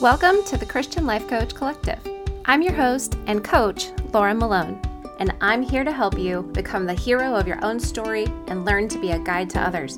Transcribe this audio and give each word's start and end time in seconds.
Welcome 0.00 0.42
to 0.46 0.56
the 0.56 0.66
Christian 0.66 1.06
Life 1.06 1.28
Coach 1.28 1.54
Collective. 1.54 2.00
I'm 2.46 2.62
your 2.62 2.72
host 2.72 3.16
and 3.26 3.44
coach, 3.44 3.92
Laura 4.12 4.34
Malone, 4.34 4.82
and 5.20 5.32
I'm 5.40 5.62
here 5.62 5.84
to 5.84 5.92
help 5.92 6.18
you 6.18 6.42
become 6.42 6.84
the 6.84 6.92
hero 6.92 7.32
of 7.36 7.46
your 7.46 7.64
own 7.64 7.78
story 7.78 8.26
and 8.48 8.64
learn 8.64 8.88
to 8.88 8.98
be 8.98 9.12
a 9.12 9.20
guide 9.20 9.48
to 9.50 9.60
others. 9.60 9.96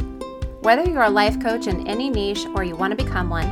Whether 0.61 0.85
you're 0.85 1.04
a 1.04 1.11
life 1.11 1.40
coach 1.40 1.67
in 1.67 1.88
any 1.88 2.11
niche 2.11 2.45
or 2.54 2.62
you 2.62 2.77
want 2.77 2.96
to 2.96 3.03
become 3.03 3.31
one, 3.31 3.49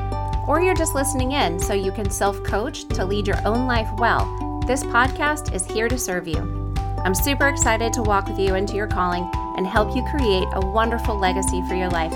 or 0.47 0.61
you're 0.61 0.75
just 0.75 0.95
listening 0.95 1.33
in 1.33 1.59
so 1.59 1.73
you 1.73 1.91
can 1.91 2.11
self 2.11 2.45
coach 2.45 2.87
to 2.89 3.07
lead 3.07 3.27
your 3.27 3.41
own 3.47 3.67
life 3.67 3.89
well, 3.97 4.61
this 4.67 4.85
podcast 4.85 5.55
is 5.55 5.65
here 5.65 5.89
to 5.89 5.99
serve 5.99 6.29
you. 6.29 6.75
I'm 6.99 7.15
super 7.15 7.49
excited 7.49 7.95
to 7.95 8.03
walk 8.03 8.29
with 8.29 8.39
you 8.39 8.55
into 8.55 8.77
your 8.77 8.87
calling 8.87 9.29
and 9.57 9.67
help 9.67 9.97
you 9.97 10.07
create 10.11 10.47
a 10.53 10.61
wonderful 10.61 11.19
legacy 11.19 11.63
for 11.69 11.75
your 11.75 11.91
life. 11.91 12.13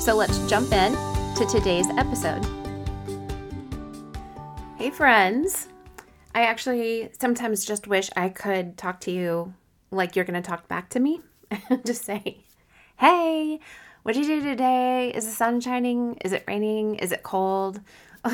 So 0.00 0.16
let's 0.16 0.44
jump 0.48 0.72
in 0.72 0.92
to 1.36 1.46
today's 1.48 1.88
episode. 1.96 2.63
Hey, 4.84 4.90
friends. 4.90 5.68
I 6.34 6.42
actually 6.42 7.08
sometimes 7.18 7.64
just 7.64 7.86
wish 7.86 8.10
I 8.16 8.28
could 8.28 8.76
talk 8.76 9.00
to 9.00 9.10
you 9.10 9.54
like 9.90 10.14
you're 10.14 10.26
going 10.26 10.42
to 10.42 10.46
talk 10.46 10.68
back 10.68 10.90
to 10.90 11.00
me. 11.00 11.22
And 11.50 11.82
just 11.86 12.04
say, 12.04 12.44
hey, 12.98 13.60
what 14.02 14.14
did 14.14 14.26
you 14.26 14.42
do 14.42 14.46
today? 14.46 15.10
Is 15.14 15.24
the 15.24 15.32
sun 15.32 15.62
shining? 15.62 16.18
Is 16.22 16.32
it 16.32 16.44
raining? 16.46 16.96
Is 16.96 17.12
it 17.12 17.22
cold? 17.22 17.80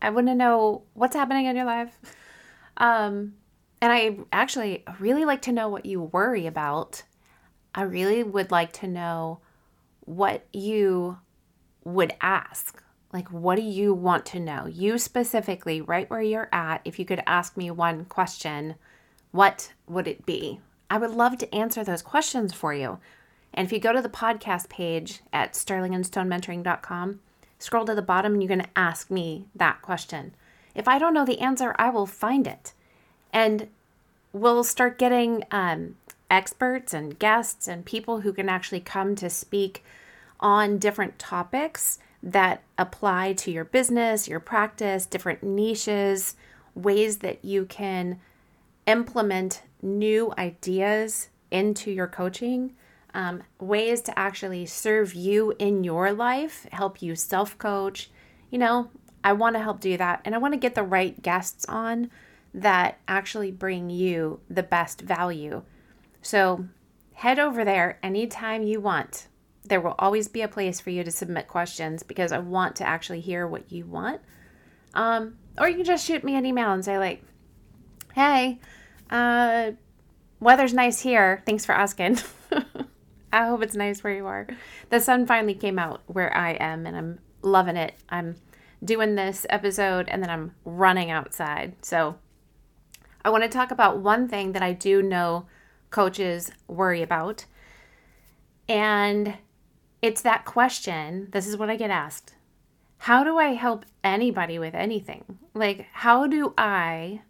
I 0.00 0.08
want 0.08 0.28
to 0.28 0.34
know 0.34 0.84
what's 0.94 1.14
happening 1.14 1.44
in 1.44 1.54
your 1.54 1.66
life. 1.66 1.98
Um, 2.78 3.34
and 3.82 3.92
I 3.92 4.20
actually 4.32 4.84
really 5.00 5.26
like 5.26 5.42
to 5.42 5.52
know 5.52 5.68
what 5.68 5.84
you 5.84 6.00
worry 6.00 6.46
about. 6.46 7.02
I 7.74 7.82
really 7.82 8.22
would 8.22 8.50
like 8.50 8.72
to 8.72 8.86
know 8.86 9.40
what 10.06 10.46
you 10.50 11.18
would 11.84 12.14
ask 12.22 12.82
like, 13.12 13.28
what 13.28 13.56
do 13.56 13.62
you 13.62 13.92
want 13.92 14.24
to 14.26 14.40
know? 14.40 14.66
You 14.66 14.98
specifically, 14.98 15.80
right 15.80 16.08
where 16.08 16.22
you're 16.22 16.48
at, 16.52 16.80
if 16.84 16.98
you 16.98 17.04
could 17.04 17.22
ask 17.26 17.56
me 17.56 17.70
one 17.70 18.04
question, 18.04 18.76
what 19.32 19.72
would 19.88 20.06
it 20.06 20.24
be? 20.24 20.60
I 20.88 20.98
would 20.98 21.10
love 21.10 21.38
to 21.38 21.54
answer 21.54 21.82
those 21.82 22.02
questions 22.02 22.52
for 22.52 22.72
you. 22.72 22.98
And 23.52 23.66
if 23.66 23.72
you 23.72 23.80
go 23.80 23.92
to 23.92 24.02
the 24.02 24.08
podcast 24.08 24.68
page 24.68 25.20
at 25.32 25.54
sterlingandstonementoring.com, 25.54 27.20
scroll 27.58 27.84
to 27.84 27.94
the 27.94 28.02
bottom 28.02 28.34
and 28.34 28.42
you're 28.42 28.48
going 28.48 28.60
to 28.60 28.78
ask 28.78 29.10
me 29.10 29.46
that 29.56 29.82
question. 29.82 30.34
If 30.74 30.86
I 30.86 30.98
don't 30.98 31.14
know 31.14 31.24
the 31.24 31.40
answer, 31.40 31.74
I 31.78 31.90
will 31.90 32.06
find 32.06 32.46
it. 32.46 32.72
And 33.32 33.68
we'll 34.32 34.62
start 34.62 34.98
getting 34.98 35.44
um, 35.50 35.96
experts 36.30 36.94
and 36.94 37.18
guests 37.18 37.66
and 37.66 37.84
people 37.84 38.20
who 38.20 38.32
can 38.32 38.48
actually 38.48 38.80
come 38.80 39.16
to 39.16 39.28
speak 39.28 39.84
on 40.38 40.78
different 40.78 41.18
topics 41.18 41.98
that 42.22 42.62
apply 42.76 43.32
to 43.32 43.50
your 43.50 43.64
business, 43.64 44.28
your 44.28 44.40
practice, 44.40 45.06
different 45.06 45.42
niches, 45.42 46.34
ways 46.74 47.18
that 47.18 47.44
you 47.44 47.64
can 47.64 48.20
implement 48.86 49.62
new 49.82 50.32
ideas 50.36 51.28
into 51.50 51.90
your 51.90 52.06
coaching, 52.06 52.74
um, 53.14 53.42
ways 53.58 54.00
to 54.02 54.18
actually 54.18 54.66
serve 54.66 55.14
you 55.14 55.54
in 55.58 55.82
your 55.82 56.12
life, 56.12 56.66
help 56.72 57.02
you 57.02 57.16
self 57.16 57.56
coach. 57.58 58.10
You 58.50 58.58
know, 58.58 58.90
I 59.24 59.32
want 59.32 59.56
to 59.56 59.62
help 59.62 59.80
do 59.80 59.96
that. 59.96 60.20
And 60.24 60.34
I 60.34 60.38
want 60.38 60.54
to 60.54 60.60
get 60.60 60.74
the 60.74 60.82
right 60.82 61.20
guests 61.20 61.64
on 61.66 62.10
that 62.52 62.98
actually 63.06 63.50
bring 63.50 63.90
you 63.90 64.40
the 64.48 64.62
best 64.62 65.00
value. 65.00 65.62
So 66.22 66.66
head 67.14 67.38
over 67.38 67.64
there 67.64 67.98
anytime 68.02 68.62
you 68.62 68.80
want 68.80 69.28
there 69.70 69.80
will 69.80 69.94
always 69.98 70.28
be 70.28 70.42
a 70.42 70.48
place 70.48 70.80
for 70.80 70.90
you 70.90 71.02
to 71.02 71.10
submit 71.10 71.48
questions 71.48 72.02
because 72.02 72.32
I 72.32 72.38
want 72.38 72.76
to 72.76 72.86
actually 72.86 73.20
hear 73.20 73.46
what 73.46 73.72
you 73.72 73.86
want. 73.86 74.20
Um, 74.92 75.38
or 75.56 75.68
you 75.68 75.76
can 75.76 75.84
just 75.84 76.04
shoot 76.04 76.22
me 76.22 76.34
an 76.34 76.44
email 76.44 76.72
and 76.72 76.84
say, 76.84 76.98
like, 76.98 77.22
hey, 78.14 78.58
uh, 79.08 79.70
weather's 80.40 80.74
nice 80.74 81.00
here. 81.00 81.42
Thanks 81.46 81.64
for 81.64 81.72
asking. 81.72 82.18
I 83.32 83.46
hope 83.46 83.62
it's 83.62 83.76
nice 83.76 84.02
where 84.02 84.12
you 84.12 84.26
are. 84.26 84.48
The 84.90 85.00
sun 85.00 85.24
finally 85.24 85.54
came 85.54 85.78
out 85.78 86.02
where 86.06 86.36
I 86.36 86.52
am, 86.54 86.84
and 86.84 86.96
I'm 86.96 87.20
loving 87.42 87.76
it. 87.76 87.94
I'm 88.08 88.36
doing 88.84 89.14
this 89.14 89.46
episode 89.50 90.08
and 90.08 90.22
then 90.22 90.30
I'm 90.30 90.54
running 90.64 91.10
outside. 91.10 91.74
So, 91.82 92.16
I 93.24 93.30
want 93.30 93.44
to 93.44 93.48
talk 93.48 93.70
about 93.70 93.98
one 93.98 94.26
thing 94.26 94.52
that 94.52 94.62
I 94.62 94.72
do 94.72 95.02
know 95.02 95.46
coaches 95.90 96.50
worry 96.66 97.02
about. 97.02 97.44
And 98.68 99.36
it's 100.02 100.22
that 100.22 100.44
question. 100.44 101.28
This 101.32 101.46
is 101.46 101.56
what 101.56 101.70
I 101.70 101.76
get 101.76 101.90
asked. 101.90 102.34
How 102.98 103.24
do 103.24 103.38
I 103.38 103.54
help 103.54 103.84
anybody 104.04 104.58
with 104.58 104.74
anything? 104.74 105.38
Like, 105.54 105.86
how 105.92 106.26
do 106.26 106.54
I, 106.56 107.22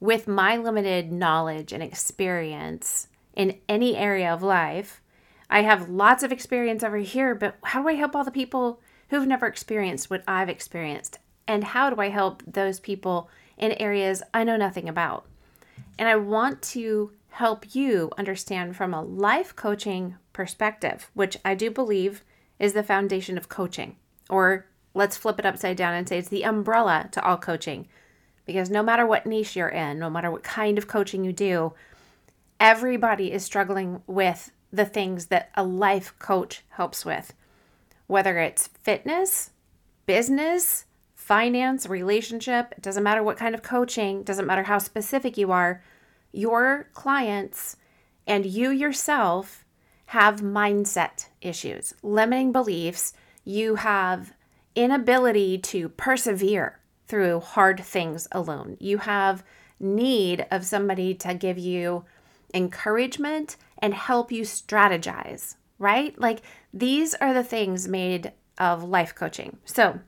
with 0.00 0.26
my 0.26 0.56
limited 0.56 1.12
knowledge 1.12 1.72
and 1.72 1.82
experience 1.82 3.08
in 3.34 3.58
any 3.68 3.96
area 3.96 4.32
of 4.32 4.42
life, 4.42 5.02
I 5.50 5.62
have 5.62 5.90
lots 5.90 6.22
of 6.22 6.32
experience 6.32 6.82
over 6.82 6.96
here, 6.96 7.34
but 7.34 7.56
how 7.62 7.82
do 7.82 7.88
I 7.88 7.94
help 7.94 8.16
all 8.16 8.24
the 8.24 8.30
people 8.30 8.80
who've 9.08 9.26
never 9.26 9.46
experienced 9.46 10.08
what 10.08 10.22
I've 10.26 10.48
experienced? 10.48 11.18
And 11.46 11.64
how 11.64 11.90
do 11.90 12.00
I 12.00 12.08
help 12.08 12.42
those 12.46 12.80
people 12.80 13.28
in 13.58 13.72
areas 13.72 14.22
I 14.32 14.44
know 14.44 14.56
nothing 14.56 14.88
about? 14.88 15.26
And 15.98 16.08
I 16.08 16.16
want 16.16 16.62
to 16.62 17.12
help 17.30 17.74
you 17.74 18.10
understand 18.16 18.76
from 18.76 18.94
a 18.94 19.02
life 19.02 19.54
coaching 19.54 20.16
perspective, 20.32 21.10
which 21.14 21.36
I 21.44 21.54
do 21.54 21.70
believe 21.70 22.24
is 22.58 22.72
the 22.72 22.82
foundation 22.82 23.36
of 23.36 23.48
coaching. 23.48 23.96
Or 24.28 24.66
let's 24.94 25.16
flip 25.16 25.38
it 25.38 25.46
upside 25.46 25.76
down 25.76 25.94
and 25.94 26.08
say 26.08 26.18
it's 26.18 26.28
the 26.28 26.44
umbrella 26.44 27.08
to 27.12 27.24
all 27.24 27.36
coaching. 27.36 27.88
Because 28.44 28.70
no 28.70 28.82
matter 28.82 29.06
what 29.06 29.26
niche 29.26 29.56
you're 29.56 29.68
in, 29.68 29.98
no 29.98 30.10
matter 30.10 30.30
what 30.30 30.42
kind 30.42 30.78
of 30.78 30.88
coaching 30.88 31.24
you 31.24 31.32
do, 31.32 31.72
everybody 32.58 33.32
is 33.32 33.44
struggling 33.44 34.02
with 34.06 34.52
the 34.72 34.84
things 34.84 35.26
that 35.26 35.50
a 35.54 35.62
life 35.62 36.14
coach 36.18 36.62
helps 36.70 37.04
with. 37.04 37.34
Whether 38.06 38.38
it's 38.38 38.68
fitness, 38.68 39.50
business, 40.06 40.86
finance, 41.14 41.86
relationship, 41.86 42.72
it 42.72 42.82
doesn't 42.82 43.02
matter 43.02 43.22
what 43.22 43.36
kind 43.36 43.54
of 43.54 43.62
coaching, 43.62 44.22
doesn't 44.22 44.46
matter 44.46 44.64
how 44.64 44.78
specific 44.78 45.36
you 45.36 45.52
are, 45.52 45.82
your 46.32 46.88
clients 46.94 47.76
and 48.26 48.46
you 48.46 48.70
yourself 48.70 49.64
have 50.12 50.42
mindset 50.42 51.24
issues, 51.40 51.94
limiting 52.02 52.52
beliefs, 52.52 53.14
you 53.46 53.76
have 53.76 54.34
inability 54.76 55.56
to 55.56 55.88
persevere 55.88 56.78
through 57.06 57.40
hard 57.40 57.82
things 57.82 58.28
alone. 58.30 58.76
You 58.78 58.98
have 58.98 59.42
need 59.80 60.46
of 60.50 60.66
somebody 60.66 61.14
to 61.14 61.32
give 61.32 61.56
you 61.56 62.04
encouragement 62.52 63.56
and 63.78 63.94
help 63.94 64.30
you 64.30 64.42
strategize, 64.42 65.54
right? 65.78 66.20
Like 66.20 66.42
these 66.74 67.14
are 67.14 67.32
the 67.32 67.42
things 67.42 67.88
made 67.88 68.32
of 68.58 68.84
life 68.84 69.14
coaching. 69.14 69.56
So, 69.64 69.98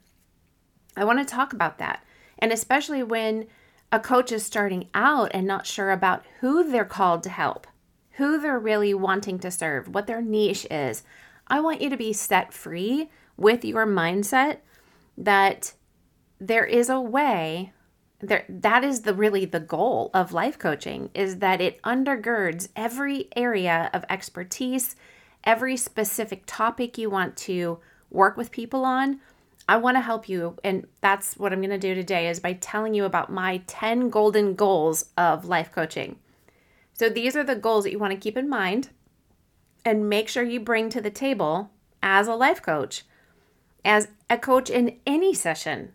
I 0.99 1.05
want 1.07 1.19
to 1.21 1.25
talk 1.25 1.55
about 1.55 1.79
that. 1.79 2.05
And 2.39 2.53
especially 2.53 3.03
when 3.03 3.47
a 3.91 3.99
coach 3.99 4.33
is 4.33 4.45
starting 4.45 4.91
out 4.93 5.31
and 5.33 5.47
not 5.47 5.67
sure 5.67 5.91
about 5.91 6.27
who 6.41 6.63
they're 6.63 6.85
called 6.85 7.23
to 7.23 7.31
help, 7.31 7.67
who 8.17 8.41
they're 8.41 8.59
really 8.59 8.95
wanting 8.95 9.39
to 9.41 9.51
serve, 9.51 9.89
what 9.89 10.07
their 10.07 10.23
niche 10.23 10.67
is, 10.71 11.03
I 11.47 11.61
want 11.61 11.81
you 11.81 11.91
to 11.91 11.97
be 11.97 12.13
set 12.13 12.53
free 12.53 13.11
with 13.37 13.65
your 13.65 13.87
mindset 13.87 14.59
that 15.19 15.75
there 16.41 16.65
is 16.65 16.89
a 16.89 17.01
way 17.01 17.73
there 18.21 18.45
that 18.49 18.83
is 18.83 19.03
the 19.03 19.15
really 19.15 19.45
the 19.45 19.61
goal 19.61 20.11
of 20.15 20.33
life 20.33 20.59
coaching 20.59 21.11
is 21.15 21.39
that 21.39 21.61
it 21.61 21.83
undergirds 21.83 22.69
every 22.75 23.29
area 23.37 23.91
of 23.93 24.05
expertise 24.09 24.97
every 25.45 25.77
specific 25.77 26.43
topic 26.47 26.97
you 26.97 27.11
want 27.11 27.37
to 27.37 27.79
work 28.11 28.37
with 28.37 28.51
people 28.51 28.85
on 28.85 29.21
I 29.69 29.77
want 29.77 29.97
to 29.97 30.01
help 30.01 30.29
you 30.29 30.57
and 30.65 30.87
that's 31.01 31.37
what 31.37 31.53
I'm 31.53 31.61
going 31.61 31.71
to 31.71 31.79
do 31.79 31.95
today 31.95 32.29
is 32.29 32.41
by 32.41 32.55
telling 32.55 32.95
you 32.95 33.05
about 33.05 33.33
my 33.33 33.63
10 33.67 34.11
golden 34.11 34.55
goals 34.55 35.07
of 35.17 35.47
life 35.47 35.73
coaching. 35.73 36.17
So 36.95 37.09
these 37.09 37.37
are 37.37 37.45
the 37.45 37.57
goals 37.57 37.85
that 37.85 37.91
you 37.91 37.99
want 37.99 38.13
to 38.13 38.19
keep 38.19 38.37
in 38.37 38.49
mind 38.49 38.91
and 39.85 40.09
make 40.09 40.29
sure 40.29 40.43
you 40.43 40.61
bring 40.61 40.89
to 40.91 41.01
the 41.01 41.11
table 41.11 41.71
as 42.03 42.29
a 42.29 42.35
life 42.35 42.63
coach, 42.63 43.05
as 43.85 44.09
a 44.31 44.39
coach 44.39 44.71
in 44.71 44.99
any 45.07 45.35
session. 45.35 45.93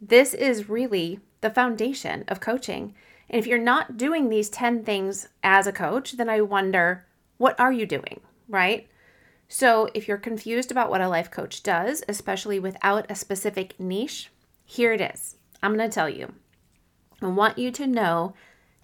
This 0.00 0.34
is 0.34 0.68
really 0.68 1.20
the 1.42 1.50
foundation 1.50 2.24
of 2.28 2.40
coaching. 2.40 2.94
And 3.28 3.38
if 3.38 3.46
you're 3.46 3.58
not 3.58 3.96
doing 3.96 4.28
these 4.28 4.48
10 4.48 4.84
things 4.84 5.28
as 5.42 5.66
a 5.66 5.72
coach, 5.72 6.12
then 6.12 6.28
I 6.28 6.40
wonder 6.40 7.04
what 7.36 7.58
are 7.60 7.72
you 7.72 7.86
doing, 7.86 8.20
right? 8.48 8.88
So, 9.50 9.88
if 9.94 10.08
you're 10.08 10.18
confused 10.18 10.70
about 10.70 10.90
what 10.90 11.00
a 11.00 11.08
life 11.08 11.30
coach 11.30 11.62
does, 11.62 12.02
especially 12.06 12.58
without 12.58 13.10
a 13.10 13.14
specific 13.14 13.78
niche, 13.80 14.30
here 14.64 14.92
it 14.92 15.00
is. 15.00 15.36
I'm 15.62 15.74
going 15.74 15.88
to 15.88 15.94
tell 15.94 16.08
you. 16.08 16.34
I 17.22 17.28
want 17.28 17.58
you 17.58 17.70
to 17.72 17.86
know 17.86 18.34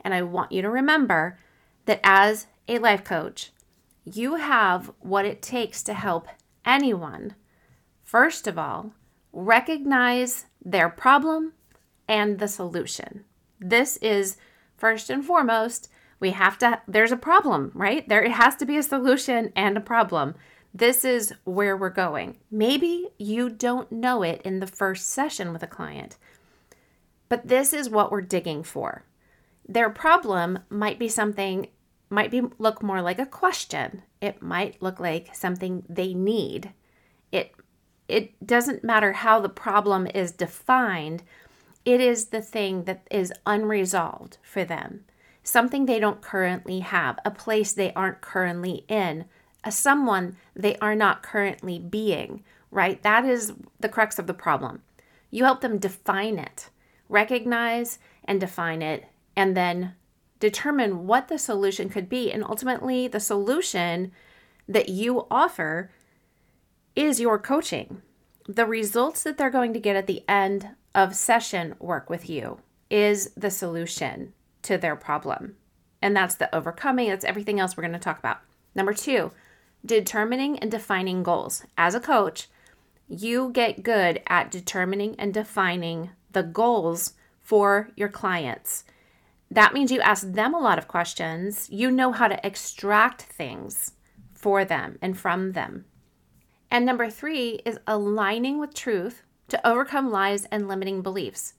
and 0.00 0.14
I 0.14 0.22
want 0.22 0.52
you 0.52 0.62
to 0.62 0.70
remember 0.70 1.38
that 1.86 2.00
as 2.02 2.46
a 2.68 2.78
life 2.78 3.04
coach, 3.04 3.52
you 4.04 4.36
have 4.36 4.92
what 5.00 5.24
it 5.24 5.42
takes 5.42 5.82
to 5.84 5.94
help 5.94 6.28
anyone. 6.64 7.34
First 8.02 8.46
of 8.46 8.58
all, 8.58 8.92
recognize 9.32 10.46
their 10.64 10.88
problem 10.88 11.52
and 12.08 12.38
the 12.38 12.48
solution. 12.48 13.24
This 13.60 13.96
is 13.98 14.36
first 14.76 15.10
and 15.10 15.24
foremost, 15.24 15.88
we 16.20 16.30
have 16.30 16.58
to, 16.58 16.80
there's 16.86 17.12
a 17.12 17.16
problem, 17.16 17.72
right? 17.74 18.08
There 18.08 18.28
has 18.30 18.56
to 18.56 18.66
be 18.66 18.76
a 18.76 18.82
solution 18.82 19.52
and 19.56 19.76
a 19.76 19.80
problem. 19.80 20.34
This 20.72 21.04
is 21.04 21.32
where 21.44 21.76
we're 21.76 21.90
going. 21.90 22.38
Maybe 22.50 23.08
you 23.18 23.48
don't 23.48 23.90
know 23.92 24.22
it 24.22 24.42
in 24.42 24.60
the 24.60 24.66
first 24.66 25.08
session 25.08 25.52
with 25.52 25.62
a 25.62 25.68
client, 25.68 26.16
but 27.28 27.48
this 27.48 27.72
is 27.72 27.90
what 27.90 28.10
we're 28.10 28.20
digging 28.20 28.62
for. 28.62 29.04
Their 29.68 29.90
problem 29.90 30.60
might 30.68 30.98
be 30.98 31.08
something 31.08 31.68
might 32.10 32.30
be 32.30 32.42
look 32.58 32.82
more 32.82 33.02
like 33.02 33.18
a 33.18 33.26
question. 33.26 34.02
It 34.20 34.42
might 34.42 34.80
look 34.82 35.00
like 35.00 35.34
something 35.34 35.84
they 35.88 36.14
need. 36.14 36.72
It 37.32 37.54
it 38.08 38.46
doesn't 38.46 38.84
matter 38.84 39.12
how 39.12 39.40
the 39.40 39.48
problem 39.48 40.06
is 40.06 40.32
defined. 40.32 41.22
It 41.84 42.00
is 42.00 42.26
the 42.26 42.42
thing 42.42 42.84
that 42.84 43.06
is 43.10 43.32
unresolved 43.46 44.38
for 44.42 44.64
them. 44.64 45.04
Something 45.42 45.84
they 45.84 46.00
don't 46.00 46.22
currently 46.22 46.80
have, 46.80 47.18
a 47.24 47.30
place 47.30 47.72
they 47.72 47.92
aren't 47.92 48.20
currently 48.20 48.84
in, 48.88 49.26
a 49.62 49.70
someone 49.70 50.36
they 50.54 50.76
are 50.76 50.94
not 50.94 51.22
currently 51.22 51.78
being, 51.78 52.44
right? 52.70 53.02
That 53.02 53.24
is 53.24 53.52
the 53.80 53.88
crux 53.88 54.18
of 54.18 54.26
the 54.26 54.34
problem. 54.34 54.82
You 55.30 55.44
help 55.44 55.60
them 55.60 55.78
define 55.78 56.38
it, 56.38 56.70
recognize 57.08 57.98
and 58.24 58.40
define 58.40 58.82
it, 58.82 59.06
and 59.36 59.56
then 59.56 59.94
determine 60.44 61.06
what 61.06 61.28
the 61.28 61.38
solution 61.38 61.88
could 61.88 62.06
be. 62.06 62.30
And 62.30 62.44
ultimately, 62.44 63.08
the 63.08 63.18
solution 63.18 64.12
that 64.68 64.90
you 64.90 65.26
offer 65.30 65.90
is 66.94 67.18
your 67.18 67.38
coaching. 67.38 68.02
The 68.46 68.66
results 68.66 69.22
that 69.22 69.38
they're 69.38 69.48
going 69.48 69.72
to 69.72 69.80
get 69.80 69.96
at 69.96 70.06
the 70.06 70.22
end 70.28 70.68
of 70.94 71.16
session 71.16 71.76
work 71.78 72.10
with 72.10 72.28
you 72.28 72.58
is 72.90 73.30
the 73.34 73.50
solution 73.50 74.34
to 74.60 74.76
their 74.76 74.96
problem. 74.96 75.56
And 76.02 76.14
that's 76.14 76.34
the 76.34 76.54
overcoming, 76.54 77.08
that's 77.08 77.24
everything 77.24 77.58
else 77.58 77.74
we're 77.74 77.82
going 77.82 77.94
to 77.94 77.98
talk 77.98 78.18
about. 78.18 78.40
Number 78.74 78.92
two, 78.92 79.32
determining 79.82 80.58
and 80.58 80.70
defining 80.70 81.22
goals. 81.22 81.64
As 81.78 81.94
a 81.94 82.00
coach, 82.00 82.48
you 83.08 83.48
get 83.50 83.82
good 83.82 84.20
at 84.26 84.50
determining 84.50 85.14
and 85.18 85.32
defining 85.32 86.10
the 86.32 86.42
goals 86.42 87.14
for 87.40 87.88
your 87.96 88.10
clients. 88.10 88.84
That 89.54 89.72
means 89.72 89.92
you 89.92 90.00
ask 90.00 90.32
them 90.32 90.52
a 90.52 90.58
lot 90.58 90.78
of 90.78 90.88
questions. 90.88 91.68
You 91.70 91.88
know 91.92 92.10
how 92.10 92.26
to 92.26 92.44
extract 92.44 93.22
things 93.22 93.92
for 94.32 94.64
them 94.64 94.98
and 95.00 95.16
from 95.16 95.52
them. 95.52 95.84
And 96.72 96.84
number 96.84 97.08
three 97.08 97.60
is 97.64 97.78
aligning 97.86 98.58
with 98.58 98.74
truth 98.74 99.22
to 99.48 99.64
overcome 99.64 100.10
lies 100.10 100.44
and 100.46 100.66
limiting 100.66 101.02
beliefs. 101.02 101.54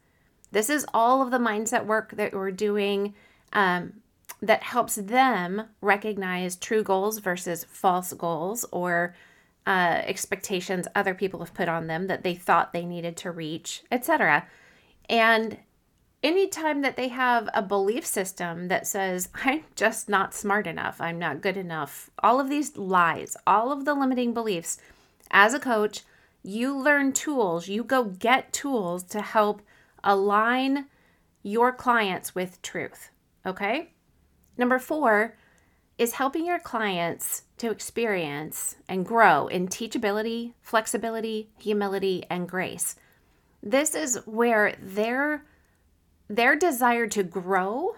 This 0.52 0.70
is 0.70 0.86
all 0.94 1.22
of 1.22 1.32
the 1.32 1.38
mindset 1.38 1.86
work 1.86 2.12
that 2.18 2.34
we're 2.34 2.52
doing 2.52 3.14
um, 3.54 4.02
that 4.42 4.64
helps 4.64 4.96
them 4.96 5.70
recognize 5.80 6.58
true 6.58 6.84
goals 6.84 7.20
versus 7.20 7.64
false 7.64 8.12
goals 8.12 8.66
or 8.74 9.16
uh, 9.66 10.02
expectations 10.04 10.86
other 10.96 11.14
people 11.14 11.40
have 11.40 11.54
put 11.54 11.70
on 11.70 11.88
them 11.88 12.08
that 12.08 12.24
they 12.24 12.36
thought 12.36 12.74
they 12.74 12.86
needed 12.86 13.16
to 13.16 13.32
reach, 13.32 13.84
etc. 13.90 14.46
And 15.08 15.60
anytime 16.26 16.82
that 16.82 16.98
they 16.98 17.10
have 17.10 17.48
a 17.54 17.62
belief 17.62 18.04
system 18.04 18.68
that 18.68 18.88
says, 18.88 19.30
I'm 19.46 19.64
just 19.76 20.10
not 20.10 20.34
smart 20.34 20.68
enough, 20.68 21.00
I'm 21.00 21.20
not 21.20 21.42
good 21.42 21.56
enough, 21.56 22.10
all 22.22 22.40
of 22.40 22.50
these 22.50 22.76
lies, 22.76 23.38
all 23.46 23.72
of 23.72 23.86
the 23.86 23.94
limiting 23.94 24.34
beliefs, 24.34 24.80
as 25.32 25.54
a 25.54 25.60
coach, 25.60 26.02
you 26.44 26.78
learn 26.78 27.14
tools, 27.14 27.68
you 27.68 27.84
go 27.84 28.04
get 28.06 28.52
tools 28.52 29.04
to 29.04 29.22
help 29.22 29.62
align 30.04 30.86
your 31.44 31.72
clients 31.72 32.34
with 32.36 32.62
truth. 32.62 33.10
Okay? 33.46 33.92
Number 34.58 34.80
four 34.80 35.36
is 35.98 36.14
helping 36.14 36.46
your 36.46 36.60
clients 36.60 37.44
to 37.58 37.72
experience 37.72 38.76
and 38.88 39.06
grow 39.06 39.48
in 39.48 39.68
teachability, 39.68 40.54
flexibility, 40.62 41.50
humility, 41.60 42.24
and 42.30 42.50
grace. 42.50 42.96
This 43.64 43.96
is 43.96 44.20
where 44.26 44.76
their 44.82 45.44
their 46.28 46.56
desire 46.56 47.08
to 47.08 47.24
grow 47.24 47.96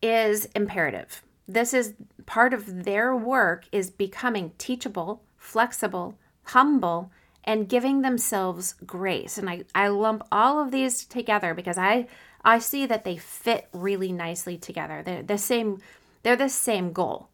is 0.00 0.46
imperative. 0.54 1.22
This 1.46 1.74
is 1.74 1.94
part 2.26 2.54
of 2.54 2.84
their 2.84 3.14
work 3.14 3.66
is 3.72 3.90
becoming 3.90 4.52
teachable, 4.58 5.22
flexible, 5.36 6.18
humble, 6.44 7.10
and 7.44 7.68
giving 7.68 8.02
themselves 8.02 8.74
grace. 8.86 9.36
And 9.36 9.50
I, 9.50 9.64
I 9.74 9.88
lump 9.88 10.22
all 10.30 10.62
of 10.62 10.70
these 10.70 11.04
together 11.04 11.54
because 11.54 11.76
I 11.76 12.06
I 12.44 12.58
see 12.58 12.86
that 12.86 13.04
they 13.04 13.16
fit 13.16 13.68
really 13.72 14.12
nicely 14.12 14.58
together. 14.58 15.02
They're 15.04 15.22
the 15.22 15.38
same, 15.38 15.80
they're 16.22 16.36
the 16.36 16.48
same 16.48 16.92
goal. 16.92 17.28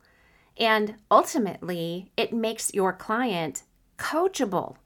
And 0.58 0.96
ultimately, 1.10 2.10
it 2.16 2.32
makes 2.32 2.74
your 2.74 2.92
client 2.92 3.62
coachable 3.96 4.76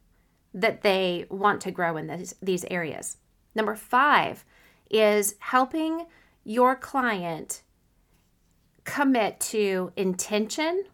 that 0.55 0.83
they 0.83 1.27
want 1.31 1.61
to 1.63 1.71
grow 1.71 1.97
in 1.97 2.07
this, 2.07 2.35
these 2.43 2.65
areas. 2.71 3.17
Number 3.55 3.75
five 3.75 4.45
is 4.93 5.35
helping 5.39 6.07
your 6.45 6.77
client 6.77 7.63
commit 8.85 9.41
to 9.41 9.93
intention, 9.97 10.85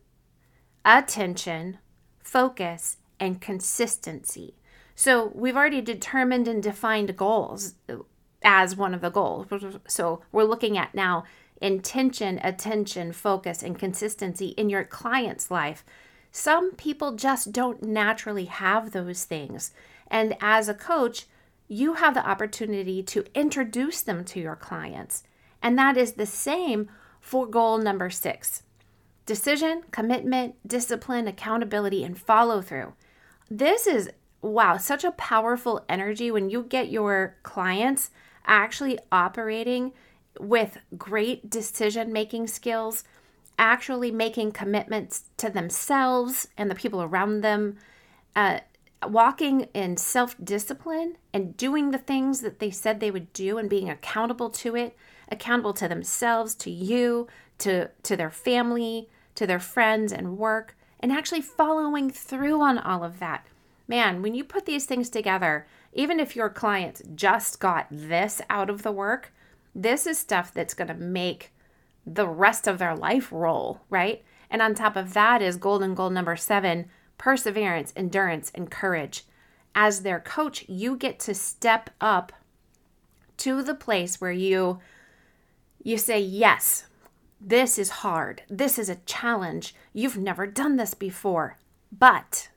attention, 0.85 1.79
focus, 2.23 2.99
and 3.19 3.41
consistency. 3.41 4.55
So 4.95 5.33
we've 5.35 5.57
already 5.57 5.81
determined 5.81 6.49
and 6.49 6.63
defined 6.63 7.17
goals 7.17 7.75
as 8.43 8.77
one 8.77 8.95
of 8.95 9.01
the 9.01 9.11
goals. 9.11 9.47
So 9.87 10.23
we're 10.33 10.45
looking 10.45 10.77
at 10.79 10.95
now 10.95 11.25
intention, 11.61 12.41
attention, 12.43 13.13
focus, 13.13 13.63
and 13.63 13.79
consistency 13.79 14.49
in 14.49 14.71
your 14.71 14.85
client's 14.85 15.51
life. 15.51 15.85
Some 16.31 16.73
people 16.73 17.17
just 17.17 17.53
don't 17.53 17.83
naturally 17.83 18.45
have 18.45 18.93
those 18.93 19.25
things. 19.25 19.73
And 20.09 20.37
as 20.41 20.69
a 20.69 20.75
coach, 20.75 21.27
you 21.69 21.95
have 21.95 22.15
the 22.15 22.27
opportunity 22.27 23.03
to 23.03 23.25
introduce 23.35 24.03
them 24.03 24.25
to 24.25 24.41
your 24.41 24.57
clients. 24.57 25.23
And 25.63 25.79
that 25.79 25.97
is 25.97 26.13
the 26.13 26.27
same 26.27 26.91
for 27.21 27.47
goal 27.47 27.79
number 27.79 28.11
six 28.11 28.63
decision, 29.27 29.83
commitment, 29.91 30.55
discipline, 30.67 31.29
accountability, 31.29 32.03
and 32.03 32.19
follow 32.19 32.63
through. 32.63 32.95
This 33.51 33.87
is, 33.87 34.09
wow, 34.41 34.79
such 34.79 35.05
a 35.05 35.11
powerful 35.13 35.85
energy 35.87 36.31
when 36.31 36.49
you 36.49 36.63
get 36.63 36.91
your 36.91 37.37
clients 37.43 38.11
actually 38.47 38.99
operating 39.13 39.93
with 40.41 40.79
great 40.97 41.51
decision 41.51 42.11
making 42.11 42.47
skills, 42.47 43.05
actually 43.59 44.11
making 44.11 44.53
commitments 44.53 45.25
to 45.37 45.51
themselves 45.51 46.49
and 46.57 46.71
the 46.71 46.75
people 46.75 47.03
around 47.03 47.43
them, 47.43 47.77
uh, 48.35 48.61
walking 49.07 49.69
in 49.75 49.97
self 49.97 50.37
discipline 50.43 51.17
and 51.33 51.57
doing 51.57 51.91
the 51.91 51.99
things 51.99 52.41
that 52.41 52.59
they 52.59 52.71
said 52.71 52.99
they 52.99 53.11
would 53.11 53.33
do 53.33 53.59
and 53.59 53.71
being 53.71 53.89
accountable 53.89 54.51
to 54.51 54.75
it, 54.75 54.97
accountable 55.31 55.75
to 55.75 55.89
themselves, 55.89 56.55
to 56.57 56.71
you, 56.71 57.29
to, 57.59 57.91
to 58.03 58.17
their 58.17 58.31
family, 58.31 59.09
to 59.35 59.47
their 59.47 59.61
friends 59.61 60.13
and 60.13 60.39
work 60.39 60.77
and 61.01 61.13
actually 61.13 61.41
following 61.41 62.11
through 62.11 62.61
on 62.61 62.79
all 62.79 63.05
of 63.05 63.19
that. 63.21 63.47
Man, 63.87 64.21
when 64.21 64.35
you 64.35 64.45
put 64.45 64.67
these 64.67 64.85
things 64.85 65.09
together, 65.09 65.67
even 65.93 66.21
if 66.21 66.37
your 66.37 66.51
client 66.51 67.17
just 67.17 67.61
got 67.61 67.87
this 67.91 68.43
out 68.51 68.69
of 68.69 68.83
the 68.83 68.93
work, 68.93 69.33
this 69.75 70.07
is 70.07 70.19
stuff 70.19 70.53
that's 70.53 70.75
going 70.75 70.89
to 70.89 70.95
make 70.95 71.53
the 72.05 72.27
rest 72.27 72.67
of 72.67 72.79
their 72.79 72.97
life 72.97 73.31
roll, 73.31 73.81
right? 73.89 74.25
And 74.51 74.61
on 74.61 74.75
top 74.75 74.97
of 74.97 75.15
that 75.15 75.41
is 75.41 75.57
golden 75.57 75.95
goal 75.95 76.11
number 76.11 76.37
seven 76.37 76.91
perseverance, 77.19 77.93
endurance, 77.95 78.51
and 78.55 78.71
courage. 78.71 79.25
As 79.75 80.03
their 80.03 80.21
coach, 80.21 80.65
you 80.69 80.97
get 80.97 81.19
to 81.21 81.35
step 81.35 81.91
up 82.01 82.33
to 83.39 83.63
the 83.63 83.75
place 83.75 84.21
where 84.21 84.33
you 84.33 84.81
you 85.83 85.97
say 85.97 86.19
yes 86.21 86.87
this 87.41 87.79
is 87.79 87.91
hard. 87.91 88.43
This 88.51 88.79
is 88.79 88.89
a 88.89 88.97
challenge. 89.07 89.75
You've 89.93 90.19
never 90.19 90.47
done 90.47 90.77
this 90.77 90.95
before. 90.95 91.57
But 91.97 92.49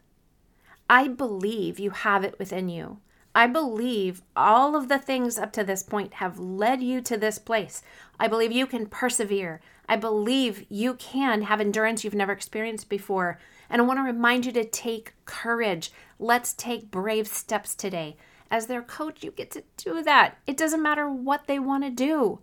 I 0.89 1.07
believe 1.07 1.79
you 1.79 1.91
have 1.91 2.23
it 2.23 2.37
within 2.39 2.67
you. 2.67 2.99
I 3.33 3.47
believe 3.47 4.23
all 4.35 4.75
of 4.75 4.89
the 4.89 4.97
things 4.97 5.37
up 5.37 5.53
to 5.53 5.63
this 5.63 5.83
point 5.83 6.15
have 6.15 6.39
led 6.39 6.81
you 6.83 6.99
to 7.01 7.15
this 7.15 7.37
place. 7.37 7.81
I 8.19 8.27
believe 8.27 8.51
you 8.51 8.65
can 8.65 8.87
persevere. 8.87 9.61
I 9.87 9.95
believe 9.95 10.65
you 10.67 10.95
can 10.95 11.43
have 11.43 11.61
endurance 11.61 12.03
you've 12.03 12.13
never 12.13 12.33
experienced 12.33 12.89
before. 12.89 13.39
And 13.71 13.81
I 13.81 13.85
want 13.85 13.99
to 13.99 14.03
remind 14.03 14.45
you 14.45 14.51
to 14.51 14.65
take 14.65 15.13
courage. 15.25 15.91
Let's 16.19 16.53
take 16.53 16.91
brave 16.91 17.27
steps 17.27 17.73
today. 17.73 18.17
As 18.51 18.67
their 18.67 18.81
coach, 18.81 19.23
you 19.23 19.31
get 19.31 19.49
to 19.51 19.63
do 19.77 20.03
that. 20.03 20.37
It 20.45 20.57
doesn't 20.57 20.83
matter 20.83 21.09
what 21.09 21.47
they 21.47 21.57
want 21.57 21.85
to 21.85 21.89
do. 21.89 22.41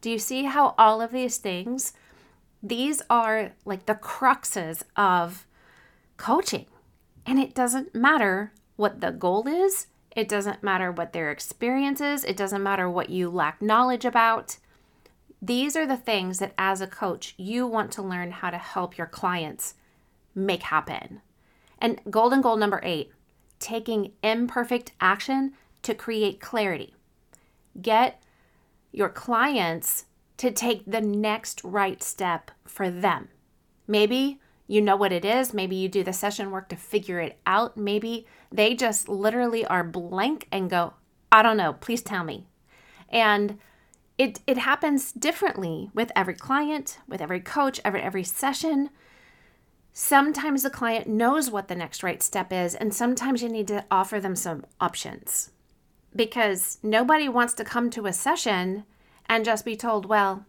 Do 0.00 0.08
you 0.08 0.20
see 0.20 0.44
how 0.44 0.76
all 0.78 1.00
of 1.02 1.10
these 1.10 1.38
things, 1.38 1.92
these 2.62 3.02
are 3.10 3.50
like 3.64 3.86
the 3.86 3.96
cruxes 3.96 4.84
of 4.96 5.46
coaching? 6.16 6.66
And 7.26 7.40
it 7.40 7.56
doesn't 7.56 7.92
matter 7.92 8.52
what 8.76 9.00
the 9.00 9.10
goal 9.10 9.48
is, 9.48 9.88
It 10.18 10.28
doesn't 10.28 10.64
matter 10.64 10.90
what 10.90 11.12
their 11.12 11.30
experience 11.30 12.00
is. 12.00 12.24
It 12.24 12.36
doesn't 12.36 12.60
matter 12.60 12.90
what 12.90 13.08
you 13.08 13.30
lack 13.30 13.62
knowledge 13.62 14.04
about. 14.04 14.56
These 15.40 15.76
are 15.76 15.86
the 15.86 15.96
things 15.96 16.40
that, 16.40 16.54
as 16.58 16.80
a 16.80 16.88
coach, 16.88 17.34
you 17.36 17.68
want 17.68 17.92
to 17.92 18.02
learn 18.02 18.32
how 18.32 18.50
to 18.50 18.58
help 18.58 18.98
your 18.98 19.06
clients 19.06 19.74
make 20.38 20.62
happen. 20.62 21.20
And 21.78 22.00
golden 22.10 22.40
goal 22.40 22.56
number 22.56 22.80
eight 22.82 23.12
taking 23.58 24.12
imperfect 24.22 24.92
action 25.00 25.52
to 25.82 25.94
create 25.94 26.40
clarity. 26.40 26.94
Get 27.80 28.22
your 28.92 29.08
clients 29.08 30.04
to 30.36 30.50
take 30.50 30.84
the 30.86 31.00
next 31.00 31.62
right 31.64 32.02
step 32.02 32.50
for 32.64 32.88
them. 32.88 33.28
Maybe 33.86 34.38
you 34.66 34.80
know 34.80 34.96
what 34.96 35.12
it 35.12 35.24
is. 35.24 35.54
Maybe 35.54 35.76
you 35.76 35.88
do 35.88 36.04
the 36.04 36.12
session 36.12 36.50
work 36.50 36.68
to 36.68 36.76
figure 36.76 37.20
it 37.20 37.38
out. 37.46 37.76
Maybe 37.76 38.26
they 38.52 38.74
just 38.74 39.08
literally 39.08 39.64
are 39.66 39.82
blank 39.82 40.46
and 40.52 40.70
go, 40.70 40.94
I 41.32 41.42
don't 41.42 41.56
know, 41.56 41.72
please 41.72 42.02
tell 42.02 42.22
me. 42.22 42.46
And 43.08 43.58
it, 44.18 44.40
it 44.46 44.58
happens 44.58 45.12
differently 45.12 45.90
with 45.94 46.12
every 46.14 46.34
client, 46.34 46.98
with 47.08 47.20
every 47.22 47.40
coach, 47.40 47.80
every, 47.84 48.02
every 48.02 48.24
session. 48.24 48.90
Sometimes 50.00 50.62
the 50.62 50.70
client 50.70 51.08
knows 51.08 51.50
what 51.50 51.66
the 51.66 51.74
next 51.74 52.04
right 52.04 52.22
step 52.22 52.52
is, 52.52 52.76
and 52.76 52.94
sometimes 52.94 53.42
you 53.42 53.48
need 53.48 53.66
to 53.66 53.84
offer 53.90 54.20
them 54.20 54.36
some 54.36 54.64
options 54.80 55.50
because 56.14 56.78
nobody 56.84 57.28
wants 57.28 57.52
to 57.54 57.64
come 57.64 57.90
to 57.90 58.06
a 58.06 58.12
session 58.12 58.84
and 59.28 59.44
just 59.44 59.64
be 59.64 59.74
told, 59.74 60.06
well, 60.06 60.46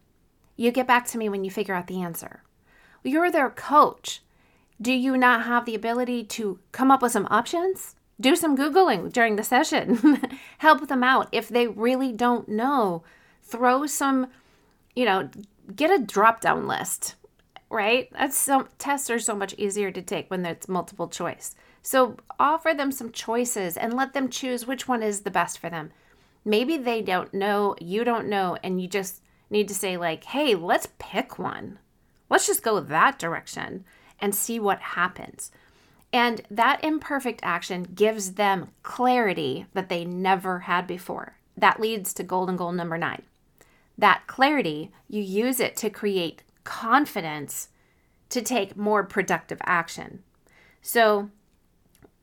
you 0.56 0.70
get 0.70 0.86
back 0.86 1.04
to 1.08 1.18
me 1.18 1.28
when 1.28 1.42
you 1.42 1.50
figure 1.50 1.74
out 1.74 1.88
the 1.88 2.00
answer. 2.00 2.44
You're 3.02 3.32
their 3.32 3.50
coach. 3.50 4.22
Do 4.80 4.92
you 4.92 5.16
not 5.16 5.46
have 5.46 5.66
the 5.66 5.74
ability 5.74 6.22
to 6.26 6.60
come 6.70 6.92
up 6.92 7.02
with 7.02 7.10
some 7.10 7.26
options? 7.28 7.96
Do 8.20 8.36
some 8.36 8.56
Googling 8.56 9.12
during 9.12 9.34
the 9.34 9.42
session. 9.42 10.20
Help 10.58 10.86
them 10.86 11.02
out. 11.02 11.28
If 11.32 11.48
they 11.48 11.66
really 11.66 12.12
don't 12.12 12.48
know, 12.48 13.02
throw 13.42 13.86
some, 13.86 14.28
you 14.94 15.04
know, 15.04 15.28
get 15.74 15.90
a 15.90 16.00
drop 16.00 16.40
down 16.40 16.68
list, 16.68 17.16
right? 17.70 18.08
That's 18.12 18.36
some 18.36 18.68
tests 18.78 19.08
are 19.08 19.18
so 19.18 19.34
much 19.34 19.54
easier 19.56 19.90
to 19.90 20.02
take 20.02 20.30
when 20.30 20.44
it's 20.44 20.68
multiple 20.68 21.08
choice. 21.08 21.54
So 21.82 22.16
offer 22.38 22.74
them 22.74 22.92
some 22.92 23.12
choices 23.12 23.76
and 23.76 23.94
let 23.94 24.12
them 24.12 24.28
choose 24.28 24.66
which 24.66 24.86
one 24.86 25.02
is 25.02 25.20
the 25.20 25.30
best 25.30 25.58
for 25.58 25.70
them. 25.70 25.92
Maybe 26.44 26.76
they 26.76 27.00
don't 27.00 27.32
know, 27.32 27.76
you 27.80 28.04
don't 28.04 28.28
know, 28.28 28.58
and 28.62 28.80
you 28.80 28.88
just 28.88 29.22
need 29.48 29.68
to 29.68 29.74
say, 29.74 29.96
like, 29.96 30.24
hey, 30.24 30.54
let's 30.54 30.88
pick 30.98 31.38
one. 31.38 31.78
Let's 32.28 32.46
just 32.46 32.62
go 32.62 32.80
that 32.80 33.18
direction 33.18 33.84
and 34.20 34.34
see 34.34 34.58
what 34.60 34.80
happens. 34.80 35.50
And 36.12 36.42
that 36.50 36.82
imperfect 36.82 37.40
action 37.42 37.84
gives 37.94 38.34
them 38.34 38.68
clarity 38.82 39.66
that 39.74 39.88
they 39.88 40.04
never 40.04 40.60
had 40.60 40.86
before. 40.86 41.36
That 41.56 41.80
leads 41.80 42.12
to 42.14 42.22
golden 42.22 42.56
goal 42.56 42.72
number 42.72 42.98
nine. 42.98 43.22
That 43.96 44.26
clarity, 44.26 44.90
you 45.08 45.22
use 45.22 45.60
it 45.60 45.76
to 45.76 45.90
create 45.90 46.42
confidence 46.64 47.68
to 48.28 48.42
take 48.42 48.76
more 48.76 49.04
productive 49.04 49.58
action. 49.64 50.22
So 50.82 51.30